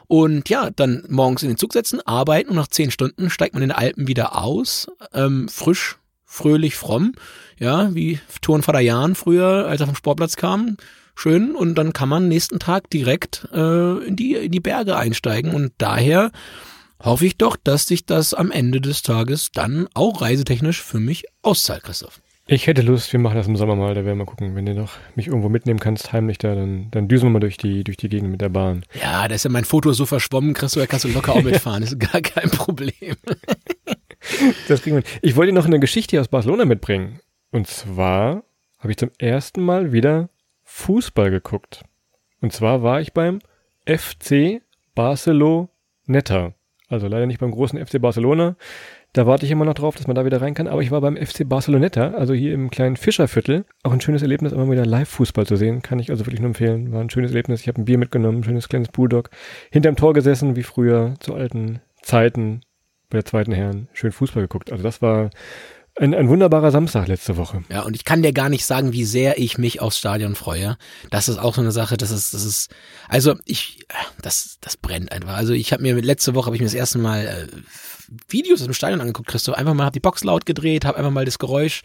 Und 0.08 0.48
ja, 0.48 0.70
dann 0.70 1.04
morgens 1.10 1.42
in 1.42 1.50
den 1.50 1.58
Zug 1.58 1.74
setzen, 1.74 2.02
arbeiten 2.06 2.52
und 2.52 2.56
nach 2.56 2.68
zehn 2.68 2.92
Stunden 2.92 3.32
steigt 3.32 3.56
man 3.56 3.64
in 3.64 3.70
den 3.70 3.78
Alpen 3.78 4.08
wieder 4.08 4.38
aus, 4.38 4.88
ähm, 5.14 5.50
frisch, 5.50 5.98
fröhlich, 6.28 6.76
fromm, 6.76 7.14
ja, 7.58 7.96
wie 7.96 8.20
Turnvater 8.42 8.82
Jan 8.82 9.16
früher, 9.16 9.66
als 9.68 9.82
er 9.82 9.88
vom 9.88 9.96
Sportplatz 9.96 10.36
kam, 10.36 10.78
schön 11.16 11.56
und 11.56 11.76
dann 11.76 11.94
kann 11.94 12.10
man 12.10 12.28
nächsten 12.28 12.60
Tag 12.60 12.90
direkt 12.92 13.48
äh, 13.54 14.06
in, 14.06 14.16
die, 14.16 14.36
in 14.36 14.52
die 14.52 14.60
Berge 14.60 14.98
einsteigen 14.98 15.56
und 15.56 15.72
daher 15.80 16.32
hoffe 17.02 17.26
ich 17.26 17.38
doch, 17.38 17.56
dass 17.56 17.88
sich 17.88 18.06
das 18.06 18.34
am 18.34 18.52
Ende 18.52 18.82
des 18.82 19.02
Tages 19.02 19.52
dann 19.52 19.88
auch 19.94 20.22
reisetechnisch 20.22 20.84
für 20.84 21.00
mich 21.00 21.26
auszahlt, 21.42 21.84
Christoph. 21.84 22.22
Ich 22.50 22.66
hätte 22.66 22.82
Lust, 22.82 23.12
wir 23.12 23.20
machen 23.20 23.36
das 23.36 23.48
im 23.48 23.58
Sommer 23.58 23.76
mal, 23.76 23.94
da 23.94 24.06
werden 24.06 24.18
wir 24.18 24.24
mal 24.24 24.26
gucken. 24.26 24.56
Wenn 24.56 24.66
du 24.66 24.74
noch 24.74 24.94
mich 25.16 25.28
irgendwo 25.28 25.50
mitnehmen 25.50 25.82
kannst, 25.82 26.14
heimlich 26.14 26.38
da, 26.38 26.56
dann, 26.56 26.88
dann 26.92 27.10
düsen 27.10 27.28
wir 27.28 27.32
mal 27.32 27.40
durch 27.40 27.58
die, 27.58 27.84
durch 27.84 27.98
die 27.98 28.08
Gegend 28.08 28.32
mit 28.32 28.40
der 28.40 28.48
Bahn. 28.48 28.86
Ja, 29.02 29.28
da 29.28 29.36
ist 29.36 29.44
ja 29.44 29.50
mein 29.50 29.66
Foto 29.66 29.92
so 29.92 30.06
verschwommen, 30.06 30.54
Christoph, 30.54 30.84
da 30.84 30.88
kannst 30.88 31.04
du 31.04 31.10
locker 31.10 31.34
auch 31.34 31.42
mitfahren, 31.44 31.84
ist 31.84 32.00
gar 32.00 32.22
kein 32.22 32.50
Problem. 32.50 33.18
Das 34.68 34.82
kriegen 34.82 34.98
wir. 34.98 35.04
Ich 35.22 35.36
wollte 35.36 35.54
noch 35.54 35.66
eine 35.66 35.80
Geschichte 35.80 36.20
aus 36.20 36.28
Barcelona 36.28 36.66
mitbringen. 36.66 37.20
Und 37.52 37.68
zwar 37.68 38.44
habe 38.80 38.92
ich 38.92 38.98
zum 38.98 39.12
ersten 39.18 39.64
Mal 39.64 39.92
wieder 39.92 40.30
Fußball 40.64 41.32
geguckt. 41.32 41.84
Und 42.42 42.54
zwar 42.54 42.84
war 42.84 43.02
ich 43.02 43.14
beim 43.14 43.40
FC 43.86 44.62
Barceloneta. 44.96 46.54
Also 46.90 47.08
leider 47.08 47.26
nicht 47.26 47.40
beim 47.40 47.52
großen 47.52 47.84
FC 47.86 48.02
Barcelona. 48.02 48.56
Da 49.14 49.26
warte 49.26 49.46
ich 49.46 49.52
immer 49.52 49.66
noch 49.66 49.74
drauf, 49.74 49.96
dass 49.96 50.08
man 50.08 50.16
da 50.16 50.26
wieder 50.26 50.42
rein 50.42 50.54
kann. 50.54 50.68
Aber 50.68 50.82
ich 50.82 50.92
war 50.92 51.02
beim 51.02 51.18
FC 51.18 51.48
Barceloneta, 51.48 52.12
also 52.12 52.34
hier 52.34 52.54
im 52.54 52.70
kleinen 52.70 52.98
Fischerviertel. 52.98 53.66
Auch 53.84 53.92
ein 53.92 54.02
schönes 54.02 54.22
Erlebnis, 54.22 54.52
immer 54.52 54.70
wieder 54.70 54.86
Live-Fußball 54.86 55.46
zu 55.46 55.56
sehen. 55.56 55.82
Kann 55.82 56.00
ich 56.00 56.12
also 56.12 56.26
wirklich 56.26 56.40
nur 56.40 56.50
empfehlen. 56.50 56.92
War 56.92 57.02
ein 57.02 57.10
schönes 57.10 57.32
Erlebnis. 57.32 57.62
Ich 57.62 57.68
habe 57.68 57.82
ein 57.82 57.86
Bier 57.86 57.98
mitgenommen, 57.98 58.40
ein 58.40 58.44
schönes 58.44 58.70
kleines 58.70 58.90
Bulldog. 58.90 59.30
Hinterm 59.72 59.96
Tor 59.96 60.14
gesessen, 60.14 60.56
wie 60.56 60.64
früher 60.64 61.16
zu 61.20 61.34
alten 61.34 61.82
Zeiten 62.02 62.62
bei 63.10 63.18
der 63.18 63.26
zweiten 63.26 63.52
Herren 63.52 63.88
schön 63.94 64.12
Fußball 64.12 64.44
geguckt. 64.44 64.72
Also 64.72 64.84
das 64.84 65.02
war 65.02 65.30
ein, 66.00 66.14
ein 66.14 66.30
wunderbarer 66.30 66.72
Samstag 66.72 67.08
letzte 67.08 67.38
Woche. 67.38 67.64
Ja, 67.70 67.82
und 67.82 67.96
ich 67.96 68.06
kann 68.06 68.22
dir 68.22 68.34
gar 68.34 68.50
nicht 68.50 68.66
sagen, 68.66 68.94
wie 68.94 69.04
sehr 69.04 69.40
ich 69.40 69.58
mich 69.58 69.82
aufs 69.82 69.98
Stadion 69.98 70.36
freue. 70.36 70.78
Das 71.10 71.28
ist 71.28 71.40
auch 71.40 71.56
so 71.56 71.62
eine 71.62 71.72
Sache, 71.72 71.98
das 71.98 72.12
ist, 72.12 72.34
das 72.34 72.46
ist, 72.46 72.72
also 73.08 73.36
ich, 73.46 73.86
das, 74.22 74.58
das 74.62 74.78
brennt 74.78 75.12
einfach. 75.12 75.36
Also 75.36 75.54
ich 75.54 75.74
habe 75.74 75.82
mir 75.82 76.00
letzte 76.00 76.36
Woche 76.36 76.48
habe 76.48 76.56
ich 76.56 76.62
mir 76.62 76.68
das 76.68 76.76
erste 76.76 77.00
Mal 77.00 77.26
äh, 77.26 77.48
Videos 78.30 78.62
aus 78.62 78.68
dem 78.68 78.74
Stadion 78.74 79.02
angeguckt, 79.02 79.30
Christoph. 79.30 79.56
Einfach 79.56 79.74
mal 79.74 79.86
hab 79.86 79.94
die 79.94 80.00
Box 80.00 80.24
laut 80.24 80.46
gedreht, 80.46 80.86
habe 80.86 80.98
einfach 80.98 81.12
mal 81.12 81.26
das 81.26 81.40
Geräusch 81.40 81.82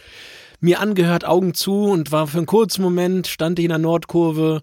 mir 0.60 0.78
angehört, 0.78 1.24
Augen 1.24 1.54
zu 1.54 1.86
und 1.86 2.12
war 2.12 2.26
für 2.26 2.38
einen 2.38 2.46
kurzen 2.46 2.82
Moment 2.82 3.26
stand 3.26 3.58
ich 3.58 3.64
in 3.64 3.70
der 3.70 3.78
Nordkurve 3.78 4.62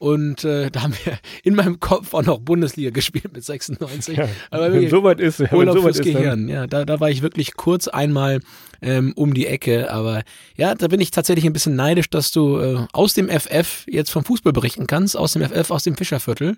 und 0.00 0.44
äh, 0.44 0.70
da 0.70 0.82
haben 0.82 0.94
wir 1.04 1.18
in 1.44 1.54
meinem 1.54 1.78
Kopf 1.78 2.14
auch 2.14 2.24
noch 2.24 2.38
Bundesliga 2.38 2.88
gespielt 2.88 3.34
mit 3.34 3.44
96. 3.44 4.16
Ja, 4.16 4.28
Aber 4.50 4.72
wenn 4.72 4.88
so 4.88 5.02
weit 5.02 5.20
ist, 5.20 5.40
Urlaub 5.52 5.76
so 5.76 5.84
weit 5.84 5.96
fürs 5.96 5.98
ist, 5.98 6.04
Gehirn. 6.14 6.48
Ja, 6.48 6.66
da, 6.66 6.86
da 6.86 7.00
war 7.00 7.10
ich 7.10 7.20
wirklich 7.20 7.54
kurz 7.54 7.86
einmal 7.86 8.40
ähm, 8.82 9.12
um 9.16 9.34
die 9.34 9.46
Ecke. 9.46 9.90
Aber 9.90 10.22
ja, 10.56 10.74
da 10.74 10.88
bin 10.88 11.00
ich 11.00 11.10
tatsächlich 11.10 11.46
ein 11.46 11.52
bisschen 11.52 11.76
neidisch, 11.76 12.10
dass 12.10 12.32
du 12.32 12.58
äh, 12.58 12.86
aus 12.92 13.14
dem 13.14 13.28
FF 13.28 13.86
jetzt 13.86 14.10
vom 14.10 14.24
Fußball 14.24 14.52
berichten 14.52 14.86
kannst, 14.86 15.16
aus 15.16 15.32
dem 15.32 15.42
FF, 15.42 15.70
aus 15.70 15.84
dem 15.84 15.96
Fischerviertel. 15.96 16.56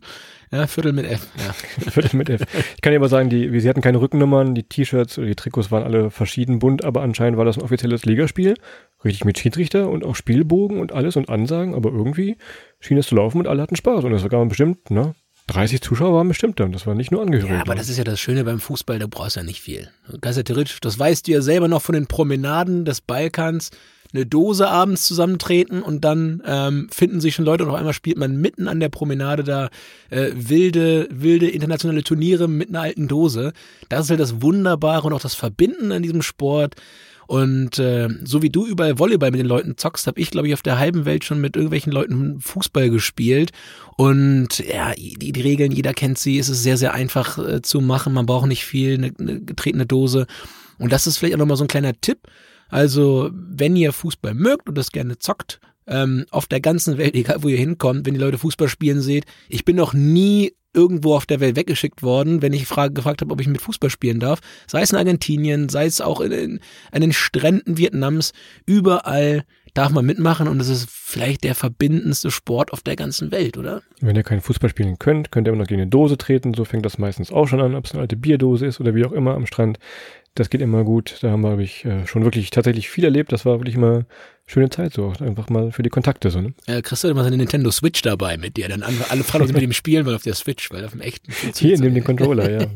Ja, 0.50 0.66
Viertel 0.66 0.92
mit 0.92 1.06
F. 1.06 1.28
Ja. 1.38 1.52
Viertel 1.90 2.16
mit 2.16 2.28
F. 2.28 2.42
Ich 2.76 2.82
kann 2.82 2.92
dir 2.92 2.98
aber 2.98 3.08
sagen, 3.08 3.30
die, 3.30 3.60
sie 3.60 3.68
hatten 3.68 3.80
keine 3.80 4.00
Rückennummern, 4.00 4.54
die 4.54 4.64
T-Shirts 4.64 5.18
oder 5.18 5.26
die 5.26 5.34
Trikots 5.34 5.70
waren 5.70 5.82
alle 5.82 6.10
verschieden 6.10 6.58
bunt, 6.58 6.84
aber 6.84 7.02
anscheinend 7.02 7.38
war 7.38 7.44
das 7.44 7.56
ein 7.56 7.62
offizielles 7.62 8.04
Ligaspiel. 8.04 8.54
Richtig 9.04 9.24
mit 9.24 9.38
Schiedsrichter 9.38 9.88
und 9.88 10.04
auch 10.04 10.14
Spielbogen 10.14 10.78
und 10.78 10.92
alles 10.92 11.16
und 11.16 11.28
Ansagen, 11.28 11.74
aber 11.74 11.90
irgendwie 11.90 12.36
schien 12.80 12.98
es 12.98 13.06
zu 13.06 13.14
laufen 13.14 13.38
und 13.38 13.48
alle 13.48 13.62
hatten 13.62 13.76
Spaß. 13.76 14.04
Und 14.04 14.12
es 14.12 14.22
war 14.22 14.46
bestimmt, 14.46 14.90
ne? 14.90 15.14
30 15.48 15.80
Zuschauer 15.80 16.14
waren 16.14 16.28
bestimmt 16.28 16.60
da 16.60 16.64
und 16.64 16.72
das 16.72 16.86
war 16.86 16.94
nicht 16.94 17.10
nur 17.10 17.22
Angehörige. 17.22 17.54
Ja, 17.54 17.60
aber 17.60 17.74
das 17.74 17.88
ist 17.88 17.98
ja 17.98 18.04
das 18.04 18.20
Schöne 18.20 18.44
beim 18.44 18.60
Fußball, 18.60 18.98
da 18.98 19.06
brauchst 19.08 19.36
du 19.36 19.40
ja 19.40 19.44
nicht 19.44 19.60
viel. 19.60 19.88
Gazetteric, 20.20 20.78
das 20.80 20.98
weißt 20.98 21.26
du 21.26 21.32
ja 21.32 21.42
selber 21.42 21.68
noch 21.68 21.82
von 21.82 21.94
den 21.94 22.06
Promenaden 22.06 22.84
des 22.84 23.00
Balkans, 23.00 23.70
eine 24.14 24.26
Dose 24.26 24.68
abends 24.68 25.04
zusammentreten 25.04 25.82
und 25.82 26.04
dann 26.04 26.42
ähm, 26.46 26.88
finden 26.90 27.20
sich 27.20 27.34
schon 27.34 27.44
Leute 27.44 27.64
und 27.64 27.70
auf 27.70 27.76
einmal 27.76 27.94
spielt 27.94 28.18
man 28.18 28.36
mitten 28.36 28.68
an 28.68 28.78
der 28.78 28.90
Promenade 28.90 29.42
da 29.42 29.70
äh, 30.10 30.30
wilde, 30.34 31.08
wilde 31.10 31.48
internationale 31.48 32.04
Turniere 32.04 32.48
mit 32.48 32.68
einer 32.68 32.82
alten 32.82 33.08
Dose. 33.08 33.52
Das 33.88 34.04
ist 34.04 34.10
halt 34.10 34.20
das 34.20 34.42
Wunderbare 34.42 35.06
und 35.06 35.12
auch 35.12 35.20
das 35.20 35.34
Verbinden 35.34 35.92
an 35.92 36.02
diesem 36.02 36.22
Sport. 36.22 36.74
Und 37.32 37.78
äh, 37.78 38.10
so 38.24 38.42
wie 38.42 38.50
du 38.50 38.66
überall 38.66 38.98
Volleyball 38.98 39.30
mit 39.30 39.40
den 39.40 39.46
Leuten 39.46 39.78
zockst, 39.78 40.06
habe 40.06 40.20
ich, 40.20 40.30
glaube 40.30 40.48
ich, 40.48 40.52
auf 40.52 40.60
der 40.60 40.78
halben 40.78 41.06
Welt 41.06 41.24
schon 41.24 41.40
mit 41.40 41.56
irgendwelchen 41.56 41.90
Leuten 41.90 42.38
Fußball 42.42 42.90
gespielt. 42.90 43.52
Und 43.96 44.58
ja, 44.58 44.92
die, 44.92 45.32
die 45.32 45.40
Regeln, 45.40 45.72
jeder 45.72 45.94
kennt 45.94 46.18
sie. 46.18 46.38
Es 46.38 46.50
ist 46.50 46.62
sehr, 46.62 46.76
sehr 46.76 46.92
einfach 46.92 47.38
äh, 47.38 47.62
zu 47.62 47.80
machen. 47.80 48.12
Man 48.12 48.26
braucht 48.26 48.48
nicht 48.48 48.66
viel, 48.66 48.92
eine, 48.92 49.14
eine 49.18 49.40
getretene 49.40 49.86
Dose 49.86 50.26
Und 50.76 50.92
das 50.92 51.06
ist 51.06 51.16
vielleicht 51.16 51.34
auch 51.36 51.38
nochmal 51.38 51.56
so 51.56 51.64
ein 51.64 51.68
kleiner 51.68 51.98
Tipp. 51.98 52.18
Also, 52.68 53.30
wenn 53.32 53.76
ihr 53.76 53.94
Fußball 53.94 54.34
mögt 54.34 54.68
und 54.68 54.76
das 54.76 54.92
gerne 54.92 55.18
zockt, 55.18 55.58
ähm, 55.86 56.26
auf 56.30 56.46
der 56.46 56.60
ganzen 56.60 56.98
Welt, 56.98 57.14
egal 57.14 57.42
wo 57.42 57.48
ihr 57.48 57.58
hinkommt, 57.58 58.06
wenn 58.06 58.14
die 58.14 58.20
Leute 58.20 58.38
Fußball 58.38 58.68
spielen 58.68 59.00
seht, 59.00 59.24
ich 59.48 59.64
bin 59.64 59.76
noch 59.76 59.94
nie 59.94 60.52
irgendwo 60.74 61.14
auf 61.14 61.26
der 61.26 61.40
Welt 61.40 61.56
weggeschickt 61.56 62.02
worden, 62.02 62.40
wenn 62.40 62.52
ich 62.52 62.66
frage, 62.66 62.94
gefragt 62.94 63.20
habe, 63.20 63.32
ob 63.32 63.40
ich 63.40 63.46
mit 63.46 63.60
Fußball 63.60 63.90
spielen 63.90 64.20
darf. 64.20 64.40
Sei 64.66 64.80
es 64.80 64.90
in 64.90 64.98
Argentinien, 64.98 65.68
sei 65.68 65.86
es 65.86 66.00
auch 66.00 66.20
in, 66.20 66.32
in, 66.32 66.60
an 66.92 67.02
den 67.02 67.12
Stränden 67.12 67.76
Vietnams, 67.76 68.32
überall 68.64 69.44
darf 69.74 69.90
man 69.90 70.04
mitmachen 70.04 70.48
und 70.48 70.60
es 70.60 70.68
ist 70.68 70.90
vielleicht 70.90 71.44
der 71.44 71.54
verbindendste 71.54 72.30
Sport 72.30 72.72
auf 72.72 72.82
der 72.82 72.96
ganzen 72.96 73.30
Welt, 73.30 73.56
oder? 73.56 73.82
Wenn 74.00 74.16
ihr 74.16 74.22
keinen 74.22 74.42
Fußball 74.42 74.68
spielen 74.68 74.98
könnt, 74.98 75.32
könnt 75.32 75.46
ihr 75.46 75.52
immer 75.52 75.62
noch 75.62 75.68
gegen 75.68 75.80
eine 75.80 75.90
Dose 75.90 76.18
treten. 76.18 76.52
So 76.54 76.64
fängt 76.64 76.84
das 76.84 76.98
meistens 76.98 77.32
auch 77.32 77.48
schon 77.48 77.60
an, 77.60 77.74
ob 77.74 77.86
es 77.86 77.92
eine 77.92 78.02
alte 78.02 78.16
Bierdose 78.16 78.66
ist 78.66 78.80
oder 78.80 78.94
wie 78.94 79.04
auch 79.04 79.12
immer 79.12 79.34
am 79.34 79.46
Strand. 79.46 79.78
Das 80.34 80.48
geht 80.48 80.62
immer 80.62 80.82
gut. 80.84 81.18
Da 81.20 81.30
haben 81.30 81.42
wir, 81.42 81.50
habe 81.50 81.62
ich 81.62 81.84
äh, 81.84 82.06
schon 82.06 82.24
wirklich 82.24 82.50
tatsächlich 82.50 82.88
viel 82.88 83.04
erlebt. 83.04 83.32
Das 83.32 83.44
war 83.44 83.60
wirklich 83.60 83.76
mal 83.76 84.06
schöne 84.46 84.70
Zeit 84.70 84.94
so. 84.94 85.12
Einfach 85.20 85.50
mal 85.50 85.72
für 85.72 85.82
die 85.82 85.90
Kontakte 85.90 86.30
so. 86.30 86.40
Ne? 86.40 86.54
Äh, 86.66 86.80
kriegst 86.80 87.04
du 87.04 87.08
immer 87.08 87.22
seine 87.22 87.36
Nintendo 87.36 87.70
Switch 87.70 88.00
dabei 88.00 88.38
mit 88.38 88.56
dir. 88.56 88.68
Dann 88.68 88.82
alle 88.82 89.24
fragen 89.24 89.42
uns 89.42 89.52
mit 89.52 89.62
dem 89.62 89.72
spielen, 89.74 90.06
weil 90.06 90.14
auf 90.14 90.22
der 90.22 90.34
Switch, 90.34 90.70
weil 90.70 90.84
auf 90.84 90.92
dem 90.92 91.00
echten. 91.00 91.32
Hier, 91.54 91.78
nimm 91.78 91.94
den 91.94 92.04
Controller, 92.04 92.50
ja. 92.50 92.66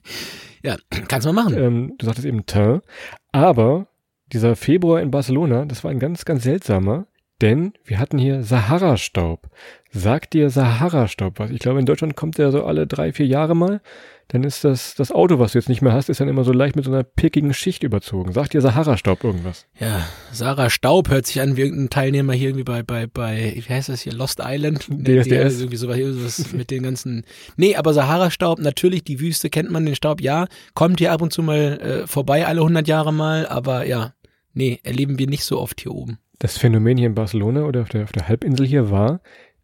ja, 0.64 0.76
kannst 1.06 1.26
du 1.26 1.32
mal 1.32 1.44
machen. 1.44 1.58
Ähm, 1.58 1.94
du 1.98 2.06
sagtest 2.06 2.26
eben 2.26 2.44
Teint. 2.46 2.82
Aber 3.30 3.86
dieser 4.32 4.56
Februar 4.56 5.00
in 5.00 5.10
Barcelona, 5.10 5.64
das 5.64 5.84
war 5.84 5.92
ein 5.92 6.00
ganz, 6.00 6.24
ganz 6.24 6.42
seltsamer. 6.42 7.06
Denn 7.42 7.74
wir 7.84 7.98
hatten 7.98 8.18
hier 8.18 8.42
Sahara-Staub. 8.42 9.48
Sagt 9.90 10.32
dir 10.32 10.50
Sahara-Staub 10.50 11.38
was? 11.38 11.50
Ich 11.50 11.58
glaube, 11.58 11.80
in 11.80 11.86
Deutschland 11.86 12.16
kommt 12.16 12.38
der 12.38 12.50
so 12.50 12.64
alle 12.64 12.86
drei, 12.86 13.12
vier 13.12 13.26
Jahre 13.26 13.54
mal 13.54 13.80
dann 14.28 14.42
ist 14.42 14.64
das, 14.64 14.96
das 14.96 15.12
Auto, 15.12 15.38
was 15.38 15.52
du 15.52 15.58
jetzt 15.58 15.68
nicht 15.68 15.82
mehr 15.82 15.92
hast, 15.92 16.08
ist 16.08 16.20
dann 16.20 16.28
immer 16.28 16.42
so 16.42 16.52
leicht 16.52 16.74
mit 16.74 16.84
so 16.84 16.90
einer 16.90 17.04
pickigen 17.04 17.54
Schicht 17.54 17.84
überzogen. 17.84 18.32
Sagt 18.32 18.54
dir 18.54 18.60
Sahara-Staub 18.60 19.22
irgendwas? 19.22 19.66
Ja, 19.78 20.04
Sarah 20.32 20.68
Staub 20.68 21.10
hört 21.10 21.26
sich 21.26 21.40
an 21.40 21.56
wie 21.56 21.60
irgendein 21.60 21.90
Teilnehmer 21.90 22.32
hier 22.32 22.48
irgendwie 22.48 22.64
bei, 22.64 22.82
bei, 22.82 23.06
bei, 23.06 23.54
wie 23.54 23.72
heißt 23.72 23.88
das 23.88 24.00
hier, 24.00 24.12
Lost 24.12 24.40
Island? 24.42 24.80
DSDS. 24.88 25.60
Irgendwie 25.60 25.76
sowas, 25.76 25.98
sowas 25.98 26.52
mit 26.52 26.72
den 26.72 26.82
ganzen, 26.82 27.24
nee, 27.56 27.76
aber 27.76 27.94
Sahara-Staub, 27.94 28.58
natürlich, 28.58 29.04
die 29.04 29.20
Wüste 29.20 29.48
kennt 29.48 29.70
man, 29.70 29.86
den 29.86 29.94
Staub, 29.94 30.20
ja, 30.20 30.46
kommt 30.74 30.98
hier 30.98 31.12
ab 31.12 31.22
und 31.22 31.32
zu 31.32 31.42
mal 31.42 31.78
äh, 31.78 32.06
vorbei, 32.08 32.46
alle 32.46 32.62
100 32.62 32.88
Jahre 32.88 33.12
mal, 33.12 33.46
aber 33.46 33.86
ja, 33.86 34.12
nee, 34.54 34.80
erleben 34.82 35.20
wir 35.20 35.28
nicht 35.28 35.44
so 35.44 35.60
oft 35.60 35.80
hier 35.80 35.92
oben. 35.92 36.18
Das 36.38 36.58
Phänomen 36.58 36.98
hier 36.98 37.06
in 37.06 37.14
Barcelona 37.14 37.64
oder 37.64 37.82
auf 37.82 37.88
der, 37.88 38.04
auf 38.04 38.12
der 38.12 38.28
Halbinsel 38.28 38.66
hier 38.66 38.90
war, 38.90 39.20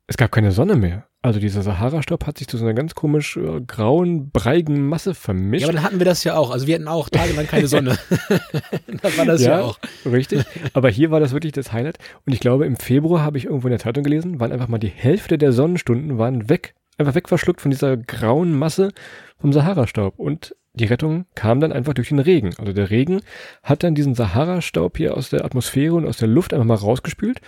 es 0.06 0.16
gab 0.16 0.32
keine 0.32 0.52
Sonne 0.52 0.76
mehr. 0.76 1.06
Also 1.24 1.38
dieser 1.38 1.62
Sahara-Staub 1.62 2.26
hat 2.26 2.38
sich 2.38 2.48
zu 2.48 2.56
so 2.56 2.64
einer 2.64 2.74
ganz 2.74 2.96
komisch 2.96 3.36
äh, 3.36 3.60
grauen, 3.60 4.30
breigen 4.30 4.88
Masse 4.88 5.14
vermischt. 5.14 5.62
Ja, 5.62 5.68
aber 5.68 5.74
dann 5.74 5.84
hatten 5.84 6.00
wir 6.00 6.04
das 6.04 6.24
ja 6.24 6.36
auch. 6.36 6.50
Also 6.50 6.66
wir 6.66 6.74
hatten 6.74 6.88
auch 6.88 7.08
tagelang 7.08 7.46
keine 7.46 7.68
Sonne. 7.68 7.96
da 9.02 9.16
war 9.16 9.26
das 9.26 9.40
ja, 9.42 9.58
ja, 9.58 9.64
auch. 9.64 9.78
Richtig. 10.04 10.44
Aber 10.72 10.90
hier 10.90 11.12
war 11.12 11.20
das 11.20 11.32
wirklich 11.32 11.52
das 11.52 11.72
Highlight. 11.72 11.98
Und 12.26 12.32
ich 12.32 12.40
glaube, 12.40 12.66
im 12.66 12.74
Februar 12.74 13.22
habe 13.22 13.38
ich 13.38 13.44
irgendwo 13.44 13.68
in 13.68 13.72
der 13.72 13.78
Zeitung 13.78 14.02
gelesen, 14.02 14.40
waren 14.40 14.50
einfach 14.50 14.66
mal 14.66 14.78
die 14.78 14.88
Hälfte 14.88 15.38
der 15.38 15.52
Sonnenstunden 15.52 16.18
waren 16.18 16.48
weg. 16.48 16.74
Einfach 16.98 17.14
wegverschluckt 17.14 17.60
von 17.60 17.70
dieser 17.70 17.96
grauen 17.96 18.58
Masse 18.58 18.90
vom 19.38 19.52
Sahara-Staub. 19.52 20.18
Und 20.18 20.56
die 20.74 20.86
Rettung 20.86 21.26
kam 21.34 21.60
dann 21.60 21.72
einfach 21.72 21.94
durch 21.94 22.08
den 22.08 22.18
Regen. 22.18 22.54
Also 22.58 22.72
der 22.72 22.90
Regen 22.90 23.20
hat 23.62 23.82
dann 23.82 23.94
diesen 23.94 24.14
Sahara-Staub 24.14 24.96
hier 24.96 25.16
aus 25.16 25.30
der 25.30 25.44
Atmosphäre 25.44 25.94
und 25.94 26.06
aus 26.06 26.16
der 26.16 26.28
Luft 26.28 26.54
einfach 26.54 26.66
mal 26.66 26.74
rausgespült. 26.74 27.40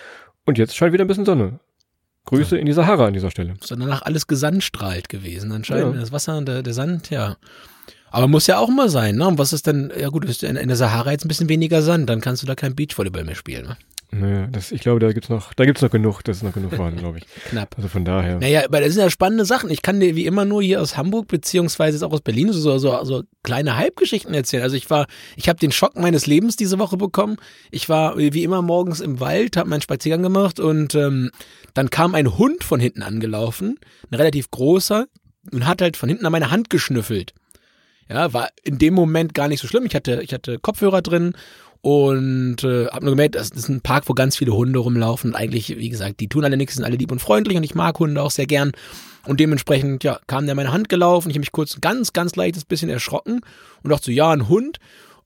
Und 0.45 0.59
jetzt 0.59 0.77
scheint 0.77 0.93
wieder 0.93 1.05
ein 1.05 1.09
bisschen 1.09 1.25
Sonne. 1.25 1.59
Grüße 2.27 2.57
ja. 2.57 2.61
in 2.61 2.67
die 2.67 2.73
Sahara 2.73 3.07
an 3.07 3.15
dieser 3.15 3.31
Stelle. 3.31 3.55
Ist 3.61 3.71
dann 3.71 3.81
danach 3.81 4.03
alles 4.03 4.27
gesandstrahlt 4.27 5.09
gewesen, 5.09 5.53
anscheinend. 5.53 5.95
Ja. 5.95 6.01
Das 6.01 6.13
Wasser 6.13 6.39
und 6.39 6.47
der, 6.47 6.63
der 6.63 6.75
Sand, 6.75 7.11
ja. 7.11 7.37
Aber 8.11 8.29
muss 8.29 8.47
ja 8.47 8.59
auch 8.59 8.69
immer 8.69 8.89
sein, 8.89 9.17
ne? 9.17 9.27
Und 9.27 9.39
was 9.39 9.53
ist 9.53 9.67
denn, 9.67 9.93
ja 9.99 10.09
gut, 10.09 10.25
ist 10.25 10.43
in, 10.43 10.57
in 10.57 10.69
der 10.69 10.77
Sahara 10.77 11.11
jetzt 11.11 11.25
ein 11.25 11.29
bisschen 11.29 11.49
weniger 11.49 11.83
Sand, 11.83 12.09
dann 12.09 12.21
kannst 12.21 12.43
du 12.43 12.47
da 12.47 12.55
kein 12.55 12.75
Beachvolleyball 12.75 13.25
mehr 13.25 13.35
spielen, 13.35 13.67
ne? 13.67 13.77
Naja, 14.21 14.47
das, 14.47 14.71
ich 14.71 14.81
glaube, 14.81 15.01
da 15.01 15.13
gibt's 15.13 15.29
noch, 15.29 15.55
da 15.55 15.65
gibt's 15.65 15.83
noch 15.83 15.91
genug, 15.91 16.23
das 16.23 16.37
ist 16.39 16.43
noch 16.45 16.53
genug 16.53 16.79
waren, 16.79 16.97
glaube 16.97 17.19
ich. 17.19 17.25
Knapp. 17.51 17.75
Also 17.77 17.89
von 17.89 18.05
daher. 18.05 18.39
Naja, 18.39 18.65
aber 18.65 18.81
das 18.81 18.93
sind 18.93 19.03
ja 19.03 19.11
spannende 19.11 19.45
Sachen. 19.45 19.71
Ich 19.71 19.83
kann 19.83 19.99
dir 19.99 20.15
wie 20.15 20.27
immer 20.27 20.45
nur 20.45 20.63
hier 20.63 20.81
aus 20.81 20.97
Hamburg 20.97 21.27
beziehungsweise 21.27 22.07
auch 22.07 22.13
aus 22.13 22.21
Berlin 22.21 22.53
so, 22.53 22.79
so, 22.79 23.05
so 23.05 23.25
kleine 23.43 23.77
Halbgeschichten 23.77 24.33
erzählen. 24.33 24.63
Also 24.63 24.77
ich 24.77 24.89
war, 24.89 25.07
ich 25.37 25.49
habe 25.49 25.59
den 25.59 25.73
Schock 25.73 25.97
meines 25.97 26.27
Lebens 26.27 26.55
diese 26.55 26.79
Woche 26.79 26.97
bekommen. 26.97 27.37
Ich 27.71 27.89
war 27.89 28.17
wie 28.17 28.45
immer 28.45 28.63
morgens 28.63 29.01
im 29.01 29.19
Wald, 29.19 29.57
habe 29.57 29.69
meinen 29.69 29.83
Spaziergang 29.83 30.23
gemacht 30.23 30.61
und 30.61 30.95
ähm, 30.95 31.31
dann 31.75 31.91
kam 31.91 32.15
ein 32.15 32.39
Hund 32.39 32.63
von 32.63 32.79
hinten 32.79 33.03
angelaufen, 33.03 33.79
ein 34.11 34.15
relativ 34.15 34.51
großer, 34.51 35.07
und 35.53 35.67
hat 35.67 35.83
halt 35.83 35.97
von 35.97 36.09
hinten 36.09 36.27
an 36.27 36.33
meine 36.33 36.51
Hand 36.51 36.71
geschnüffelt. 36.71 37.35
Ja, 38.09 38.33
war 38.33 38.49
in 38.63 38.79
dem 38.79 38.95
Moment 38.95 39.35
gar 39.35 39.49
nicht 39.49 39.61
so 39.61 39.69
schlimm. 39.69 39.87
Ich 39.87 39.95
hatte, 39.95 40.21
ich 40.23 40.33
hatte 40.33 40.59
Kopfhörer 40.59 41.03
drin 41.03 41.35
und 41.85 42.65
äh, 42.65 42.87
habe 42.87 43.05
nur 43.05 43.13
gemerkt, 43.13 43.35
das 43.35 43.51
ist 43.51 43.69
ein 43.69 43.83
Park, 43.83 44.05
wo 44.07 44.15
ganz 44.15 44.39
viele 44.39 44.55
Hunde 44.55 44.79
rumlaufen. 44.79 45.33
Und 45.33 45.37
eigentlich, 45.37 45.77
wie 45.77 45.91
gesagt, 45.91 46.19
die 46.19 46.31
tun 46.31 46.43
alle 46.43 46.57
nichts, 46.57 46.77
sind 46.77 46.85
alle 46.85 46.97
lieb 46.97 47.13
und 47.13 47.19
freundlich 47.19 47.59
und 47.59 47.63
ich 47.63 47.75
mag 47.75 47.99
Hunde 47.99 48.23
auch 48.23 48.31
sehr 48.31 48.47
gern. 48.47 48.73
Und 49.27 49.39
dementsprechend, 49.39 50.03
ja, 50.03 50.19
kam 50.27 50.47
der 50.47 50.55
meine 50.55 50.73
Hand 50.73 50.89
gelaufen. 50.89 51.29
Ich 51.29 51.35
habe 51.35 51.41
mich 51.41 51.53
kurz 51.53 51.77
ein 51.77 51.83
ganz, 51.83 52.15
ganz 52.15 52.37
leichtes 52.37 52.65
bisschen 52.65 52.89
erschrocken 52.89 53.43
und 53.83 53.91
dachte 53.91 54.07
so, 54.07 54.13
ja, 54.13 54.31
ein 54.31 54.49
Hund. 54.49 54.79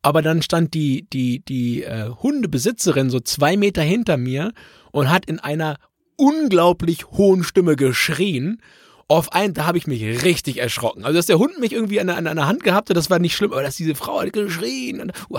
Aber 0.03 0.21
dann 0.21 0.43
stand 0.43 0.75
die, 0.75 1.07
die, 1.12 1.45
die 1.45 1.85
äh, 1.85 2.09
Hundebesitzerin 2.09 3.09
so 3.09 3.21
zwei 3.21 3.57
Meter 3.57 3.83
hinter 3.83 4.17
mir 4.17 4.53
und 4.91 5.12
hat 5.12 5.27
in 5.27 5.38
einer 5.38 5.77
unglaublich 6.17 7.07
hohen 7.12 7.45
Stimme 7.45 7.77
geschrien 7.77 8.61
auf 9.07 9.33
einen, 9.33 9.55
da 9.55 9.65
habe 9.65 9.79
ich 9.79 9.87
mich 9.87 10.03
richtig 10.25 10.59
erschrocken. 10.59 11.05
Also, 11.05 11.17
dass 11.17 11.27
der 11.27 11.38
Hund 11.38 11.61
mich 11.61 11.73
irgendwie 11.73 12.00
an, 12.00 12.11
an, 12.11 12.27
an 12.27 12.37
der 12.37 12.47
Hand 12.49 12.65
gehabt 12.65 12.91
hat, 12.91 12.97
das 12.97 13.11
war 13.11 13.21
nicht 13.21 13.37
schlimm, 13.37 13.53
aber 13.53 13.62
dass 13.62 13.77
diese 13.77 13.95
Frau 13.95 14.21
hat 14.21 14.33
geschrien. 14.33 15.00
Und, 15.00 15.12
uh, 15.31 15.38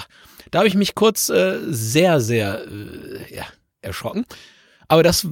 da 0.51 0.59
habe 0.59 0.67
ich 0.67 0.75
mich 0.75 0.95
kurz 0.95 1.29
äh, 1.29 1.59
sehr, 1.67 2.21
sehr 2.21 2.65
äh, 2.65 3.35
ja, 3.35 3.45
erschrocken. 3.81 4.25
Aber 4.87 5.03
das 5.03 5.27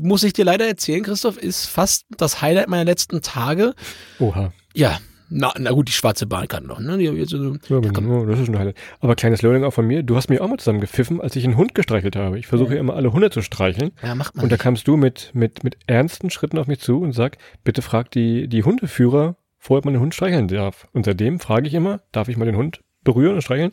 muss 0.00 0.22
ich 0.24 0.32
dir 0.32 0.44
leider 0.44 0.66
erzählen, 0.66 1.02
Christoph, 1.02 1.36
ist 1.36 1.66
fast 1.66 2.06
das 2.16 2.42
Highlight 2.42 2.68
meiner 2.68 2.84
letzten 2.84 3.22
Tage. 3.22 3.74
Oha. 4.18 4.52
Ja, 4.74 4.98
na, 5.30 5.52
na 5.58 5.72
gut, 5.72 5.88
die 5.88 5.92
schwarze 5.92 6.26
Bahn 6.26 6.48
kann 6.48 6.66
noch, 6.66 6.80
ne? 6.80 6.98
Die, 6.98 7.04
jetzt, 7.04 7.30
so, 7.30 7.56
ja, 7.68 7.80
genau, 7.80 8.26
das 8.26 8.40
ist 8.40 8.48
ein 8.48 8.58
Highlight. 8.58 8.76
Aber 9.00 9.16
kleines 9.16 9.42
Learning 9.42 9.64
auch 9.64 9.72
von 9.72 9.86
mir, 9.86 10.02
du 10.02 10.16
hast 10.16 10.28
mich 10.28 10.40
auch 10.40 10.48
mal 10.48 10.58
zusammen 10.58 10.80
gepfiffen, 10.80 11.20
als 11.20 11.34
ich 11.34 11.44
einen 11.44 11.56
Hund 11.56 11.74
gestreichelt 11.74 12.16
habe. 12.16 12.38
Ich 12.38 12.46
versuche 12.46 12.74
ja. 12.74 12.80
immer 12.80 12.94
alle 12.94 13.12
Hunde 13.12 13.30
zu 13.30 13.42
streicheln. 13.42 13.92
Ja, 14.02 14.14
macht 14.14 14.36
man. 14.36 14.44
Und 14.44 14.52
da 14.52 14.56
kamst 14.56 14.86
du 14.86 14.96
mit, 14.96 15.30
mit, 15.34 15.64
mit 15.64 15.76
ernsten 15.86 16.30
Schritten 16.30 16.58
auf 16.58 16.66
mich 16.66 16.80
zu 16.80 17.00
und 17.00 17.12
sag, 17.12 17.38
bitte 17.64 17.82
frag 17.82 18.10
die, 18.10 18.48
die 18.48 18.64
Hundeführer, 18.64 19.36
vorher 19.58 19.84
man 19.84 19.94
den 19.94 20.02
Hund 20.02 20.14
streicheln 20.14 20.48
darf. 20.48 20.86
Und 20.92 21.04
seitdem 21.04 21.40
frage 21.40 21.66
ich 21.66 21.74
immer, 21.74 22.00
darf 22.12 22.28
ich 22.28 22.36
mal 22.36 22.44
den 22.44 22.56
Hund 22.56 22.80
berühren 23.02 23.34
und 23.34 23.42
streicheln? 23.42 23.70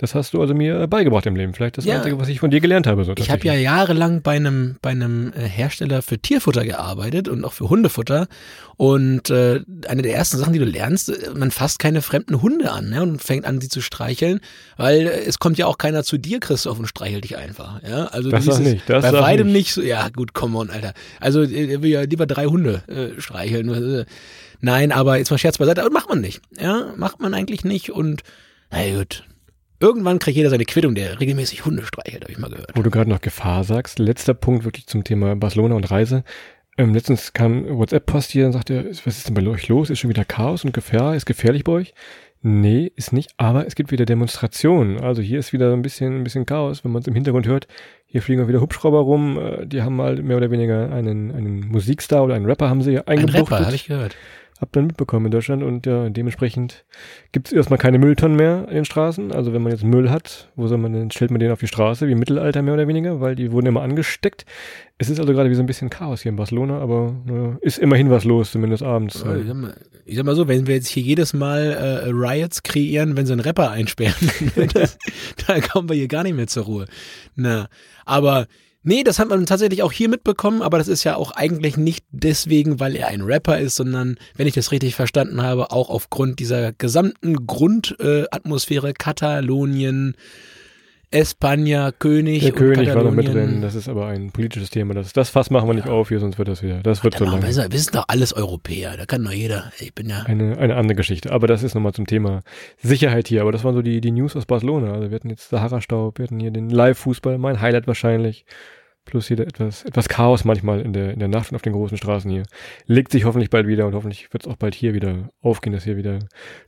Das 0.00 0.14
hast 0.14 0.32
du 0.32 0.40
also 0.40 0.54
mir 0.54 0.86
beigebracht 0.86 1.26
im 1.26 1.34
Leben. 1.34 1.54
Vielleicht 1.54 1.76
das 1.76 1.84
ja. 1.84 1.96
Einzige, 1.96 2.20
was 2.20 2.28
ich 2.28 2.38
von 2.38 2.52
dir 2.52 2.60
gelernt 2.60 2.86
habe. 2.86 3.02
So 3.02 3.14
ich 3.18 3.30
habe 3.32 3.44
ja 3.44 3.54
jahrelang 3.54 4.22
bei 4.22 4.36
einem, 4.36 4.76
bei 4.80 4.90
einem 4.90 5.32
äh, 5.32 5.40
Hersteller 5.40 6.02
für 6.02 6.20
Tierfutter 6.20 6.64
gearbeitet 6.64 7.26
und 7.26 7.44
auch 7.44 7.52
für 7.52 7.68
Hundefutter. 7.68 8.28
Und 8.76 9.28
äh, 9.30 9.60
eine 9.88 10.02
der 10.02 10.14
ersten 10.14 10.38
Sachen, 10.38 10.52
die 10.52 10.60
du 10.60 10.66
lernst, 10.66 11.08
äh, 11.08 11.30
man 11.34 11.50
fasst 11.50 11.80
keine 11.80 12.00
fremden 12.00 12.40
Hunde 12.40 12.70
an 12.70 12.90
ne, 12.90 13.02
und 13.02 13.20
fängt 13.20 13.44
an, 13.44 13.60
sie 13.60 13.68
zu 13.68 13.80
streicheln, 13.80 14.38
weil 14.76 15.08
äh, 15.08 15.24
es 15.24 15.40
kommt 15.40 15.58
ja 15.58 15.66
auch 15.66 15.78
keiner 15.78 16.04
zu 16.04 16.16
dir, 16.16 16.38
Christoph, 16.38 16.78
und 16.78 16.86
streichelt 16.86 17.24
dich 17.24 17.36
einfach. 17.36 17.82
Ja, 17.82 18.04
also 18.04 18.30
das 18.30 18.46
ist 18.46 18.60
nicht. 18.60 18.88
Das 18.88 19.02
bei 19.02 19.12
weitem 19.12 19.48
nicht. 19.48 19.56
nicht 19.56 19.72
so. 19.72 19.82
Ja, 19.82 20.10
gut, 20.10 20.32
come 20.32 20.58
on, 20.58 20.70
Alter. 20.70 20.94
Also 21.18 21.42
äh, 21.42 21.82
will 21.82 21.90
ja 21.90 22.02
lieber 22.02 22.26
drei 22.26 22.44
Hunde 22.44 22.84
äh, 22.86 23.20
streicheln. 23.20 24.06
Nein, 24.60 24.92
aber 24.92 25.18
jetzt 25.18 25.32
mal 25.32 25.38
Scherz 25.38 25.58
beiseite. 25.58 25.80
Aber 25.80 25.90
macht 25.90 26.08
man 26.08 26.20
nicht. 26.20 26.40
Ja, 26.56 26.92
macht 26.96 27.18
man 27.18 27.34
eigentlich 27.34 27.64
nicht. 27.64 27.90
Und 27.90 28.22
na 28.70 28.78
gut, 28.96 29.24
Irgendwann 29.80 30.18
kriegt 30.18 30.36
jeder 30.36 30.50
seine 30.50 30.64
Quittung, 30.64 30.94
der 30.94 31.20
regelmäßig 31.20 31.64
Hunde 31.64 31.84
streichelt, 31.84 32.22
habe 32.22 32.32
ich 32.32 32.38
mal 32.38 32.50
gehört. 32.50 32.72
Wo 32.74 32.82
du 32.82 32.90
gerade 32.90 33.08
noch 33.08 33.20
Gefahr 33.20 33.62
sagst, 33.62 33.98
letzter 33.98 34.34
Punkt 34.34 34.64
wirklich 34.64 34.86
zum 34.86 35.04
Thema 35.04 35.36
Barcelona 35.36 35.76
und 35.76 35.90
Reise. 35.90 36.24
Ähm, 36.76 36.94
letztens 36.94 37.32
kam 37.32 37.68
WhatsApp-Post 37.68 38.30
hier 38.30 38.46
und 38.46 38.52
sagte, 38.52 38.90
was 39.04 39.18
ist 39.18 39.28
denn 39.28 39.34
bei 39.34 39.46
euch 39.46 39.68
los? 39.68 39.90
Ist 39.90 40.00
schon 40.00 40.10
wieder 40.10 40.24
Chaos 40.24 40.64
und 40.64 40.72
Gefahr? 40.72 41.14
Ist 41.14 41.26
gefährlich 41.26 41.64
bei 41.64 41.72
euch? 41.72 41.94
Nee, 42.40 42.92
ist 42.94 43.12
nicht, 43.12 43.32
aber 43.36 43.66
es 43.66 43.74
gibt 43.74 43.90
wieder 43.90 44.04
Demonstrationen. 44.04 45.00
Also 45.00 45.22
hier 45.22 45.40
ist 45.40 45.52
wieder 45.52 45.72
ein 45.72 45.82
bisschen, 45.82 46.18
ein 46.18 46.24
bisschen 46.24 46.46
Chaos, 46.46 46.84
wenn 46.84 46.92
man 46.92 47.02
es 47.02 47.08
im 47.08 47.14
Hintergrund 47.14 47.48
hört. 47.48 47.66
Hier 48.06 48.22
fliegen 48.22 48.42
auch 48.42 48.48
wieder 48.48 48.60
Hubschrauber 48.60 49.00
rum. 49.00 49.38
Äh, 49.38 49.66
die 49.66 49.82
haben 49.82 49.96
mal 49.96 50.22
mehr 50.22 50.36
oder 50.36 50.50
weniger 50.50 50.92
einen, 50.92 51.32
einen 51.32 51.68
Musikstar 51.68 52.24
oder 52.24 52.34
einen 52.34 52.46
Rapper 52.46 52.68
haben 52.68 52.82
sie 52.82 52.98
eingebuchtet. 52.98 53.36
Ein 53.36 53.54
Rapper, 53.54 53.66
habe 53.66 53.74
ich 53.76 53.86
gehört 53.86 54.16
habt 54.60 54.76
ihr 54.76 54.82
mitbekommen 54.82 55.26
in 55.26 55.32
Deutschland 55.32 55.62
und 55.62 55.86
ja, 55.86 56.08
dementsprechend 56.08 56.84
gibt 57.32 57.48
es 57.48 57.52
erstmal 57.52 57.78
keine 57.78 57.98
Mülltonnen 57.98 58.36
mehr 58.36 58.66
in 58.68 58.74
den 58.74 58.84
Straßen. 58.84 59.32
Also 59.32 59.52
wenn 59.52 59.62
man 59.62 59.72
jetzt 59.72 59.84
Müll 59.84 60.10
hat, 60.10 60.50
wo 60.56 60.66
soll 60.66 60.78
man 60.78 60.92
denn, 60.92 61.10
stellt 61.10 61.30
man 61.30 61.40
den 61.40 61.52
auf 61.52 61.60
die 61.60 61.68
Straße, 61.68 62.08
wie 62.08 62.12
im 62.12 62.18
Mittelalter 62.18 62.62
mehr 62.62 62.74
oder 62.74 62.88
weniger, 62.88 63.20
weil 63.20 63.36
die 63.36 63.52
wurden 63.52 63.66
immer 63.66 63.82
angesteckt. 63.82 64.44
Es 64.98 65.08
ist 65.08 65.20
also 65.20 65.32
gerade 65.32 65.48
wie 65.48 65.54
so 65.54 65.62
ein 65.62 65.66
bisschen 65.66 65.90
Chaos 65.90 66.22
hier 66.22 66.30
in 66.30 66.36
Barcelona, 66.36 66.80
aber 66.80 67.14
ja, 67.28 67.56
ist 67.60 67.78
immerhin 67.78 68.10
was 68.10 68.24
los, 68.24 68.50
zumindest 68.50 68.82
abends. 68.82 69.16
Ich 69.16 69.46
sag, 69.46 69.54
mal, 69.54 69.74
ich 70.04 70.16
sag 70.16 70.24
mal 70.24 70.34
so, 70.34 70.48
wenn 70.48 70.66
wir 70.66 70.74
jetzt 70.74 70.88
hier 70.88 71.04
jedes 71.04 71.34
Mal 71.34 71.60
äh, 71.72 72.08
Riots 72.10 72.64
kreieren, 72.64 73.16
wenn 73.16 73.26
sie 73.26 73.32
einen 73.32 73.40
Rapper 73.40 73.70
einsperren, 73.70 74.30
das, 74.74 74.98
dann 75.46 75.60
kommen 75.60 75.88
wir 75.88 75.94
hier 75.94 76.08
gar 76.08 76.24
nicht 76.24 76.34
mehr 76.34 76.48
zur 76.48 76.64
Ruhe. 76.64 76.86
Na, 77.36 77.68
aber 78.04 78.48
Nee, 78.88 79.04
das 79.04 79.18
hat 79.18 79.28
man 79.28 79.44
tatsächlich 79.44 79.82
auch 79.82 79.92
hier 79.92 80.08
mitbekommen, 80.08 80.62
aber 80.62 80.78
das 80.78 80.88
ist 80.88 81.04
ja 81.04 81.14
auch 81.16 81.32
eigentlich 81.32 81.76
nicht 81.76 82.06
deswegen, 82.10 82.80
weil 82.80 82.96
er 82.96 83.08
ein 83.08 83.20
Rapper 83.20 83.58
ist, 83.58 83.74
sondern, 83.74 84.16
wenn 84.34 84.46
ich 84.46 84.54
das 84.54 84.72
richtig 84.72 84.94
verstanden 84.94 85.42
habe, 85.42 85.72
auch 85.72 85.90
aufgrund 85.90 86.38
dieser 86.38 86.72
gesamten 86.72 87.46
Grundatmosphäre 87.46 88.88
äh, 88.88 88.92
Katalonien, 88.94 90.16
Espanja, 91.10 91.92
König. 91.92 92.40
Der 92.40 92.52
König 92.52 92.94
war 92.94 93.02
noch 93.02 93.12
mit 93.12 93.28
drin. 93.28 93.60
Das 93.60 93.74
ist 93.74 93.90
aber 93.90 94.06
ein 94.06 94.30
politisches 94.30 94.70
Thema. 94.70 94.94
Das, 94.94 95.12
das 95.12 95.28
Fass 95.28 95.50
machen 95.50 95.68
wir 95.68 95.74
nicht 95.74 95.86
ja. 95.86 95.92
auf 95.92 96.08
hier, 96.08 96.20
sonst 96.20 96.38
wird 96.38 96.48
das 96.48 96.62
wieder. 96.62 96.82
Das 96.82 97.04
wird 97.04 97.16
Ach, 97.16 97.18
so 97.18 97.24
lang. 97.26 97.42
Wir, 97.42 97.48
wir 97.70 97.78
sind 97.78 97.94
doch 97.94 98.06
alles 98.08 98.32
Europäer. 98.32 98.96
Da 98.96 99.04
kann 99.04 99.22
doch 99.22 99.32
jeder. 99.32 99.70
Ich 99.80 99.94
bin 99.94 100.08
ja. 100.08 100.22
Eine, 100.22 100.56
eine 100.56 100.76
andere 100.76 100.96
Geschichte. 100.96 101.30
Aber 101.32 101.46
das 101.46 101.62
ist 101.62 101.74
nochmal 101.74 101.92
zum 101.92 102.06
Thema 102.06 102.40
Sicherheit 102.78 103.28
hier. 103.28 103.42
Aber 103.42 103.52
das 103.52 103.64
waren 103.64 103.74
so 103.74 103.82
die, 103.82 104.00
die 104.00 104.12
News 104.12 104.34
aus 104.34 104.46
Barcelona. 104.46 104.92
Also 104.92 105.10
wir 105.10 105.14
hatten 105.14 105.28
jetzt 105.28 105.50
Sahara-Staub, 105.50 106.18
wir 106.18 106.24
hatten 106.24 106.40
hier 106.40 106.50
den 106.50 106.70
Live-Fußball, 106.70 107.36
mein 107.36 107.60
Highlight 107.60 107.86
wahrscheinlich. 107.86 108.46
Plus 109.08 109.26
hier 109.26 109.40
etwas, 109.40 109.84
etwas 109.86 110.06
Chaos 110.06 110.44
manchmal 110.44 110.82
in 110.82 110.92
der, 110.92 111.12
in 111.14 111.18
der 111.18 111.28
Nacht 111.28 111.50
und 111.50 111.56
auf 111.56 111.62
den 111.62 111.72
großen 111.72 111.96
Straßen 111.96 112.30
hier. 112.30 112.42
Legt 112.86 113.10
sich 113.10 113.24
hoffentlich 113.24 113.48
bald 113.48 113.66
wieder 113.66 113.86
und 113.86 113.94
hoffentlich 113.94 114.30
wird 114.34 114.44
es 114.44 114.48
auch 114.52 114.56
bald 114.56 114.74
hier 114.74 114.92
wieder 114.92 115.30
aufgehen, 115.40 115.72
dass 115.72 115.84
hier 115.84 115.96
wieder 115.96 116.18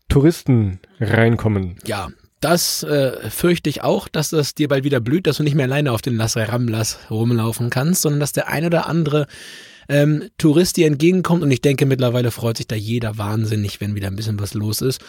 Touristen 0.09 0.81
reinkommen. 0.99 1.77
Ja, 1.85 2.09
das 2.41 2.83
äh, 2.83 3.29
fürchte 3.29 3.69
ich 3.69 3.83
auch, 3.83 4.09
dass 4.09 4.31
das 4.31 4.55
dir 4.55 4.69
bald 4.69 4.85
wieder 4.85 5.01
blüht, 5.01 5.27
dass 5.27 5.37
du 5.37 5.43
nicht 5.43 5.55
mehr 5.55 5.67
alleine 5.67 5.93
auf 5.93 6.01
den 6.01 6.17
Las 6.17 6.39
Ramblas 6.39 6.99
rumlaufen 7.11 7.69
kannst, 7.69 8.01
sondern 8.01 8.21
dass 8.21 8.33
der 8.33 8.49
ein 8.49 8.65
oder 8.65 8.87
andere 8.87 9.27
ähm, 9.91 10.31
Tourist 10.39 10.79
dir 10.79 10.87
entgegenkommt. 10.87 11.43
Und 11.43 11.51
ich 11.51 11.61
denke, 11.61 11.85
mittlerweile 11.85 12.31
freut 12.31 12.57
sich 12.57 12.67
da 12.67 12.75
jeder 12.75 13.19
wahnsinnig, 13.19 13.83
wenn 13.83 13.95
wieder 13.95 14.07
ein 14.07 14.17
bisschen 14.17 14.41
was 14.41 14.55
los 14.55 14.81
ist. 14.81 15.03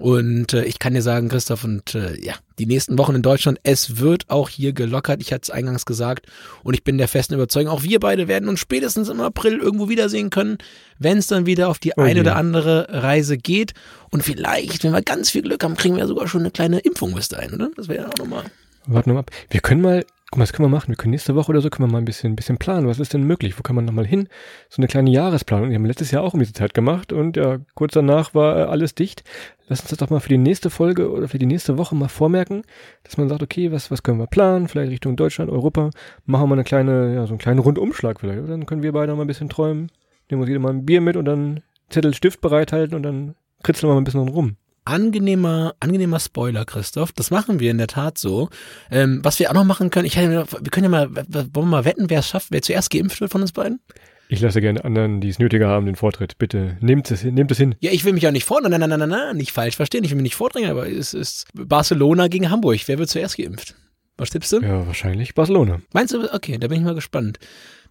Und 0.00 0.54
äh, 0.54 0.64
ich 0.64 0.78
kann 0.78 0.94
dir 0.94 1.02
sagen, 1.02 1.28
Christoph, 1.28 1.62
und 1.62 1.94
äh, 1.94 2.18
ja, 2.18 2.32
die 2.58 2.64
nächsten 2.64 2.96
Wochen 2.96 3.14
in 3.14 3.20
Deutschland, 3.20 3.60
es 3.64 3.98
wird 3.98 4.30
auch 4.30 4.48
hier 4.48 4.72
gelockert. 4.72 5.20
Ich 5.20 5.30
hatte 5.30 5.42
es 5.42 5.50
eingangs 5.50 5.84
gesagt. 5.84 6.24
Und 6.62 6.72
ich 6.72 6.84
bin 6.84 6.96
der 6.96 7.06
festen 7.06 7.34
Überzeugung, 7.34 7.70
auch 7.70 7.82
wir 7.82 8.00
beide 8.00 8.26
werden 8.26 8.48
uns 8.48 8.60
spätestens 8.60 9.10
im 9.10 9.20
April 9.20 9.58
irgendwo 9.58 9.90
wiedersehen 9.90 10.30
können, 10.30 10.56
wenn 10.98 11.18
es 11.18 11.26
dann 11.26 11.44
wieder 11.44 11.68
auf 11.68 11.78
die 11.78 11.92
oh 11.98 12.00
eine 12.00 12.20
oder 12.20 12.36
andere 12.36 12.86
Reise 12.88 13.36
geht. 13.36 13.74
Und 14.08 14.22
vielleicht, 14.22 14.84
wenn 14.84 14.92
wir 14.92 15.02
ganz 15.02 15.28
viel 15.28 15.42
Glück 15.42 15.62
haben, 15.62 15.76
kriegen 15.76 15.96
wir 15.96 16.06
sogar 16.06 16.28
schon 16.28 16.40
eine 16.40 16.50
kleine 16.50 16.78
Impfung 16.78 17.14
bis 17.14 17.28
dahin, 17.28 17.52
oder? 17.52 17.70
Das 17.76 17.88
wäre 17.88 18.04
ja 18.04 18.08
auch 18.08 18.16
nochmal. 18.16 18.44
Warten 18.86 19.10
wir 19.10 19.14
mal 19.14 19.20
ab. 19.20 19.30
Wir 19.50 19.60
können 19.60 19.82
mal 19.82 20.06
guck 20.30 20.38
mal, 20.38 20.44
das 20.44 20.52
können 20.52 20.66
wir 20.66 20.76
machen. 20.76 20.88
Wir 20.88 20.96
können 20.96 21.10
nächste 21.10 21.34
Woche 21.34 21.50
oder 21.50 21.60
so 21.60 21.70
können 21.70 21.88
wir 21.88 21.92
mal 21.92 21.98
ein 21.98 22.04
bisschen, 22.04 22.32
ein 22.32 22.36
bisschen 22.36 22.56
planen. 22.56 22.86
Was 22.86 23.00
ist 23.00 23.12
denn 23.12 23.24
möglich? 23.24 23.58
Wo 23.58 23.62
kann 23.62 23.74
man 23.74 23.84
nochmal 23.84 24.06
hin? 24.06 24.28
So 24.68 24.80
eine 24.80 24.86
kleine 24.86 25.10
Jahresplanung. 25.10 25.70
Wir 25.70 25.74
haben 25.74 25.84
letztes 25.84 26.12
Jahr 26.12 26.22
auch 26.22 26.34
um 26.34 26.40
diese 26.40 26.52
Zeit 26.52 26.72
gemacht 26.72 27.12
und 27.12 27.36
ja, 27.36 27.58
kurz 27.74 27.94
danach 27.94 28.32
war 28.32 28.56
äh, 28.56 28.62
alles 28.62 28.94
dicht. 28.94 29.24
Lass 29.66 29.80
uns 29.80 29.90
das 29.90 29.98
doch 29.98 30.10
mal 30.10 30.20
für 30.20 30.28
die 30.28 30.38
nächste 30.38 30.70
Folge 30.70 31.10
oder 31.10 31.28
für 31.28 31.38
die 31.38 31.46
nächste 31.46 31.78
Woche 31.78 31.96
mal 31.96 32.08
vormerken, 32.08 32.62
dass 33.02 33.16
man 33.16 33.28
sagt, 33.28 33.42
okay, 33.42 33.72
was, 33.72 33.90
was 33.90 34.02
können 34.02 34.18
wir 34.18 34.28
planen? 34.28 34.68
Vielleicht 34.68 34.92
Richtung 34.92 35.16
Deutschland, 35.16 35.50
Europa. 35.50 35.90
Machen 36.26 36.42
wir 36.42 36.46
mal 36.48 36.54
eine 36.54 36.64
kleine, 36.64 37.14
ja, 37.14 37.26
so 37.26 37.30
einen 37.30 37.38
kleinen 37.38 37.58
Rundumschlag 37.58 38.20
vielleicht. 38.20 38.48
Dann 38.48 38.66
können 38.66 38.84
wir 38.84 38.92
beide 38.92 39.14
mal 39.14 39.22
ein 39.22 39.28
bisschen 39.28 39.48
träumen. 39.48 39.90
Nehmen 40.30 40.42
uns 40.42 40.48
jeder 40.48 40.60
mal 40.60 40.72
ein 40.72 40.86
Bier 40.86 41.00
mit 41.00 41.16
und 41.16 41.24
dann 41.24 41.60
Zettel, 41.88 42.14
Stift 42.14 42.40
bereithalten 42.40 42.94
und 42.94 43.02
dann 43.02 43.34
kritzeln 43.64 43.90
wir 43.90 43.94
mal 43.94 44.00
ein 44.00 44.04
bisschen 44.04 44.28
rum 44.28 44.56
angenehmer, 44.90 45.74
angenehmer 45.80 46.20
Spoiler, 46.20 46.64
Christoph. 46.64 47.12
Das 47.12 47.30
machen 47.30 47.60
wir 47.60 47.70
in 47.70 47.78
der 47.78 47.86
Tat 47.86 48.18
so. 48.18 48.50
Ähm, 48.90 49.20
was 49.22 49.38
wir 49.38 49.50
auch 49.50 49.54
noch 49.54 49.64
machen 49.64 49.90
können, 49.90 50.06
ich 50.06 50.16
hätte, 50.16 50.46
wir 50.50 50.70
können 50.70 50.84
ja 50.84 50.90
mal, 50.90 51.14
wollen 51.14 51.52
wir 51.52 51.62
mal 51.62 51.84
wetten, 51.84 52.10
wer 52.10 52.18
es 52.18 52.28
schafft, 52.28 52.48
wer 52.50 52.62
zuerst 52.62 52.90
geimpft 52.90 53.20
wird 53.20 53.30
von 53.30 53.40
uns 53.40 53.52
beiden? 53.52 53.80
Ich 54.28 54.40
lasse 54.40 54.60
gerne 54.60 54.84
anderen, 54.84 55.20
die 55.20 55.28
es 55.28 55.40
nötiger 55.40 55.66
haben, 55.66 55.86
den 55.86 55.96
Vortritt. 55.96 56.38
Bitte 56.38 56.76
nehmt 56.80 57.10
es, 57.10 57.24
nehmt 57.24 57.50
es 57.50 57.58
hin. 57.58 57.74
Ja, 57.80 57.90
ich 57.90 58.04
will 58.04 58.12
mich 58.12 58.26
auch 58.28 58.32
nicht 58.32 58.44
vordrängen. 58.44 58.78
Nein, 58.78 58.88
nein, 58.88 59.00
nein, 59.00 59.08
nein, 59.08 59.26
nein, 59.26 59.36
nicht 59.36 59.50
falsch 59.50 59.74
verstehen. 59.74 60.04
Ich 60.04 60.10
will 60.10 60.16
mich 60.16 60.24
nicht 60.24 60.36
vordrängen, 60.36 60.70
aber 60.70 60.88
es 60.88 61.14
ist 61.14 61.46
Barcelona 61.52 62.28
gegen 62.28 62.48
Hamburg. 62.48 62.80
Wer 62.86 62.98
wird 62.98 63.10
zuerst 63.10 63.36
geimpft? 63.36 63.74
Was 64.16 64.30
tippst 64.30 64.52
du? 64.52 64.60
Ja, 64.60 64.86
wahrscheinlich 64.86 65.34
Barcelona. 65.34 65.80
Meinst 65.94 66.14
du? 66.14 66.32
Okay, 66.32 66.58
da 66.58 66.68
bin 66.68 66.78
ich 66.78 66.84
mal 66.84 66.94
gespannt. 66.94 67.38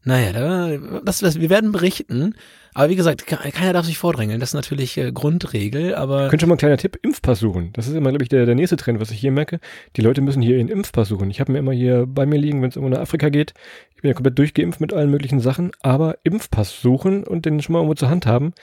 Naja, 0.03 0.31
da, 0.31 1.01
das, 1.03 1.19
das, 1.19 1.39
wir 1.39 1.49
werden 1.49 1.71
berichten. 1.71 2.35
Aber 2.73 2.89
wie 2.89 2.95
gesagt, 2.95 3.25
keiner 3.25 3.73
darf 3.73 3.85
sich 3.85 3.97
vordrängeln. 3.97 4.39
Das 4.39 4.49
ist 4.49 4.53
natürlich 4.53 4.97
äh, 4.97 5.11
Grundregel, 5.11 5.95
aber. 5.95 6.29
Könnt 6.29 6.41
schon 6.41 6.49
mal 6.49 6.55
ein 6.55 6.59
kleiner 6.59 6.77
Tipp, 6.77 6.97
Impfpass 7.01 7.39
suchen. 7.39 7.71
Das 7.73 7.87
ist 7.87 7.95
immer, 7.95 8.09
glaube 8.09 8.23
ich, 8.23 8.29
der, 8.29 8.45
der 8.45 8.55
nächste 8.55 8.77
Trend, 8.77 8.99
was 8.99 9.11
ich 9.11 9.19
hier 9.19 9.31
merke. 9.31 9.59
Die 9.95 10.01
Leute 10.01 10.21
müssen 10.21 10.41
hier 10.41 10.57
ihren 10.57 10.69
Impfpass 10.69 11.09
suchen. 11.09 11.29
Ich 11.29 11.39
habe 11.39 11.51
mir 11.51 11.59
immer 11.59 11.73
hier 11.73 12.05
bei 12.07 12.25
mir 12.25 12.37
liegen, 12.37 12.61
wenn 12.61 12.69
es 12.69 12.75
irgendwo 12.75 12.95
nach 12.95 13.01
Afrika 13.01 13.29
geht. 13.29 13.53
Ich 13.95 14.01
bin 14.01 14.09
ja 14.09 14.13
komplett 14.13 14.37
durchgeimpft 14.37 14.79
mit 14.79 14.93
allen 14.93 15.09
möglichen 15.09 15.39
Sachen, 15.39 15.71
aber 15.81 16.19
Impfpass 16.23 16.81
suchen 16.81 17.25
und 17.25 17.45
den 17.45 17.61
schon 17.61 17.73
mal 17.73 17.79
irgendwo 17.79 17.95
zur 17.95 18.09
Hand 18.09 18.25
haben. 18.25 18.53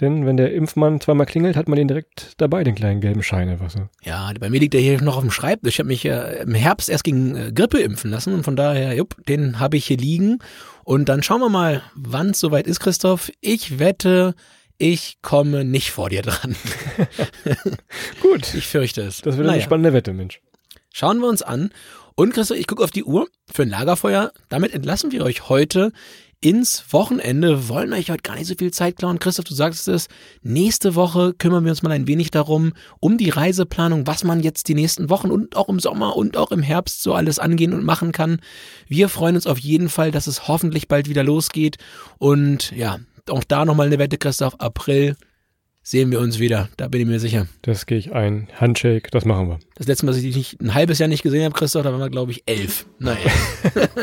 Denn 0.00 0.26
wenn 0.26 0.36
der 0.36 0.52
Impfmann 0.52 1.00
zweimal 1.00 1.26
klingelt, 1.26 1.56
hat 1.56 1.68
man 1.68 1.76
den 1.76 1.86
direkt 1.86 2.32
dabei, 2.38 2.64
den 2.64 2.74
kleinen 2.74 3.00
gelben 3.00 3.22
Schein 3.22 3.48
einfach 3.48 3.70
so. 3.70 3.88
Ja, 4.02 4.32
bei 4.40 4.48
mir 4.48 4.58
liegt 4.58 4.74
der 4.74 4.80
hier 4.80 5.00
noch 5.00 5.16
auf 5.16 5.22
dem 5.22 5.30
Schreibtisch. 5.30 5.74
Ich 5.74 5.78
habe 5.78 5.88
mich 5.88 6.04
äh, 6.04 6.42
im 6.42 6.54
Herbst 6.54 6.88
erst 6.88 7.04
gegen 7.04 7.36
äh, 7.36 7.52
Grippe 7.52 7.78
impfen 7.78 8.10
lassen 8.10 8.34
und 8.34 8.42
von 8.42 8.56
daher, 8.56 8.94
jupp, 8.94 9.14
den 9.26 9.60
habe 9.60 9.76
ich 9.76 9.86
hier 9.86 9.98
liegen. 9.98 10.38
Und 10.84 11.08
dann 11.08 11.22
schauen 11.22 11.40
wir 11.40 11.50
mal, 11.50 11.82
wann 11.94 12.30
es 12.30 12.40
soweit 12.40 12.66
ist, 12.66 12.80
Christoph. 12.80 13.30
Ich 13.40 13.78
wette, 13.78 14.34
ich 14.78 15.18
komme 15.22 15.64
nicht 15.64 15.90
vor 15.90 16.08
dir 16.08 16.22
dran. 16.22 16.56
Gut. 18.22 18.54
Ich 18.54 18.66
fürchte 18.66 19.02
es. 19.02 19.20
Das 19.20 19.36
wird 19.36 19.46
naja. 19.46 19.54
eine 19.54 19.62
spannende 19.62 19.92
Wette, 19.92 20.12
Mensch. 20.12 20.40
Schauen 20.92 21.20
wir 21.20 21.28
uns 21.28 21.42
an. 21.42 21.70
Und 22.14 22.34
Christoph, 22.34 22.58
ich 22.58 22.66
gucke 22.66 22.82
auf 22.82 22.90
die 22.90 23.04
Uhr 23.04 23.28
für 23.52 23.62
ein 23.62 23.70
Lagerfeuer. 23.70 24.32
Damit 24.48 24.74
entlassen 24.74 25.12
wir 25.12 25.22
euch 25.22 25.48
heute 25.48 25.92
ins 26.42 26.84
Wochenende, 26.90 27.68
wollen 27.68 27.92
euch 27.92 28.10
heute 28.10 28.22
gar 28.22 28.34
nicht 28.34 28.48
so 28.48 28.54
viel 28.56 28.72
Zeit 28.72 28.96
klauen. 28.96 29.20
Christoph, 29.20 29.44
du 29.44 29.54
sagst 29.54 29.86
es, 29.86 30.08
nächste 30.42 30.96
Woche 30.96 31.34
kümmern 31.34 31.64
wir 31.64 31.70
uns 31.70 31.82
mal 31.82 31.92
ein 31.92 32.08
wenig 32.08 32.32
darum, 32.32 32.72
um 33.00 33.16
die 33.16 33.30
Reiseplanung, 33.30 34.08
was 34.08 34.24
man 34.24 34.40
jetzt 34.40 34.66
die 34.66 34.74
nächsten 34.74 35.08
Wochen 35.08 35.30
und 35.30 35.56
auch 35.56 35.68
im 35.68 35.78
Sommer 35.78 36.16
und 36.16 36.36
auch 36.36 36.50
im 36.50 36.60
Herbst 36.62 37.02
so 37.02 37.14
alles 37.14 37.38
angehen 37.38 37.72
und 37.72 37.84
machen 37.84 38.10
kann. 38.10 38.40
Wir 38.88 39.08
freuen 39.08 39.36
uns 39.36 39.46
auf 39.46 39.58
jeden 39.58 39.88
Fall, 39.88 40.10
dass 40.10 40.26
es 40.26 40.48
hoffentlich 40.48 40.88
bald 40.88 41.08
wieder 41.08 41.22
losgeht. 41.22 41.78
Und 42.18 42.72
ja, 42.72 42.98
auch 43.30 43.44
da 43.44 43.64
nochmal 43.64 43.86
eine 43.86 44.00
Wette, 44.00 44.18
Christoph, 44.18 44.56
April 44.58 45.16
sehen 45.82 46.10
wir 46.10 46.20
uns 46.20 46.38
wieder. 46.38 46.68
Da 46.76 46.88
bin 46.88 47.00
ich 47.00 47.06
mir 47.06 47.20
sicher. 47.20 47.46
Das 47.62 47.86
gehe 47.86 47.98
ich 47.98 48.12
ein. 48.12 48.48
Handshake, 48.54 49.10
das 49.10 49.24
machen 49.24 49.48
wir. 49.48 49.58
Das 49.74 49.86
letzte 49.86 50.06
Mal, 50.06 50.12
dass 50.12 50.22
ich 50.22 50.26
dich 50.26 50.36
nicht 50.36 50.60
ein 50.60 50.74
halbes 50.74 50.98
Jahr 50.98 51.08
nicht 51.08 51.22
gesehen 51.22 51.44
habe, 51.44 51.54
Christoph, 51.54 51.82
da 51.82 51.92
waren 51.92 52.00
wir, 52.00 52.10
glaube 52.10 52.32
ich, 52.32 52.42
elf. 52.46 52.86
Naja. 52.98 53.18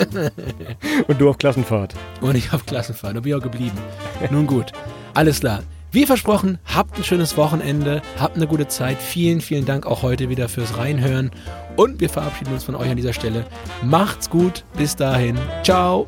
Und 1.07 1.19
du 1.19 1.29
auf 1.29 1.37
Klassenfahrt. 1.37 1.95
Und 2.21 2.35
ich 2.35 2.53
auf 2.53 2.65
Klassenfahrt. 2.65 3.15
Da 3.15 3.21
bin 3.21 3.31
ich 3.31 3.35
auch 3.35 3.43
geblieben. 3.43 3.77
Nun 4.29 4.47
gut. 4.47 4.71
Alles 5.13 5.39
klar. 5.39 5.63
Wie 5.91 6.05
versprochen, 6.05 6.59
habt 6.65 6.97
ein 6.97 7.03
schönes 7.03 7.35
Wochenende, 7.35 8.03
habt 8.19 8.35
eine 8.35 8.45
gute 8.45 8.67
Zeit. 8.67 9.01
Vielen, 9.01 9.41
vielen 9.41 9.65
Dank 9.65 9.87
auch 9.87 10.03
heute 10.03 10.29
wieder 10.29 10.47
fürs 10.47 10.77
Reinhören. 10.77 11.31
Und 11.77 11.99
wir 11.99 12.09
verabschieden 12.09 12.53
uns 12.53 12.63
von 12.63 12.75
euch 12.75 12.89
an 12.89 12.97
dieser 12.97 13.13
Stelle. 13.13 13.45
Macht's 13.83 14.29
gut. 14.29 14.65
Bis 14.77 14.95
dahin. 14.95 15.35
Ciao. 15.63 16.07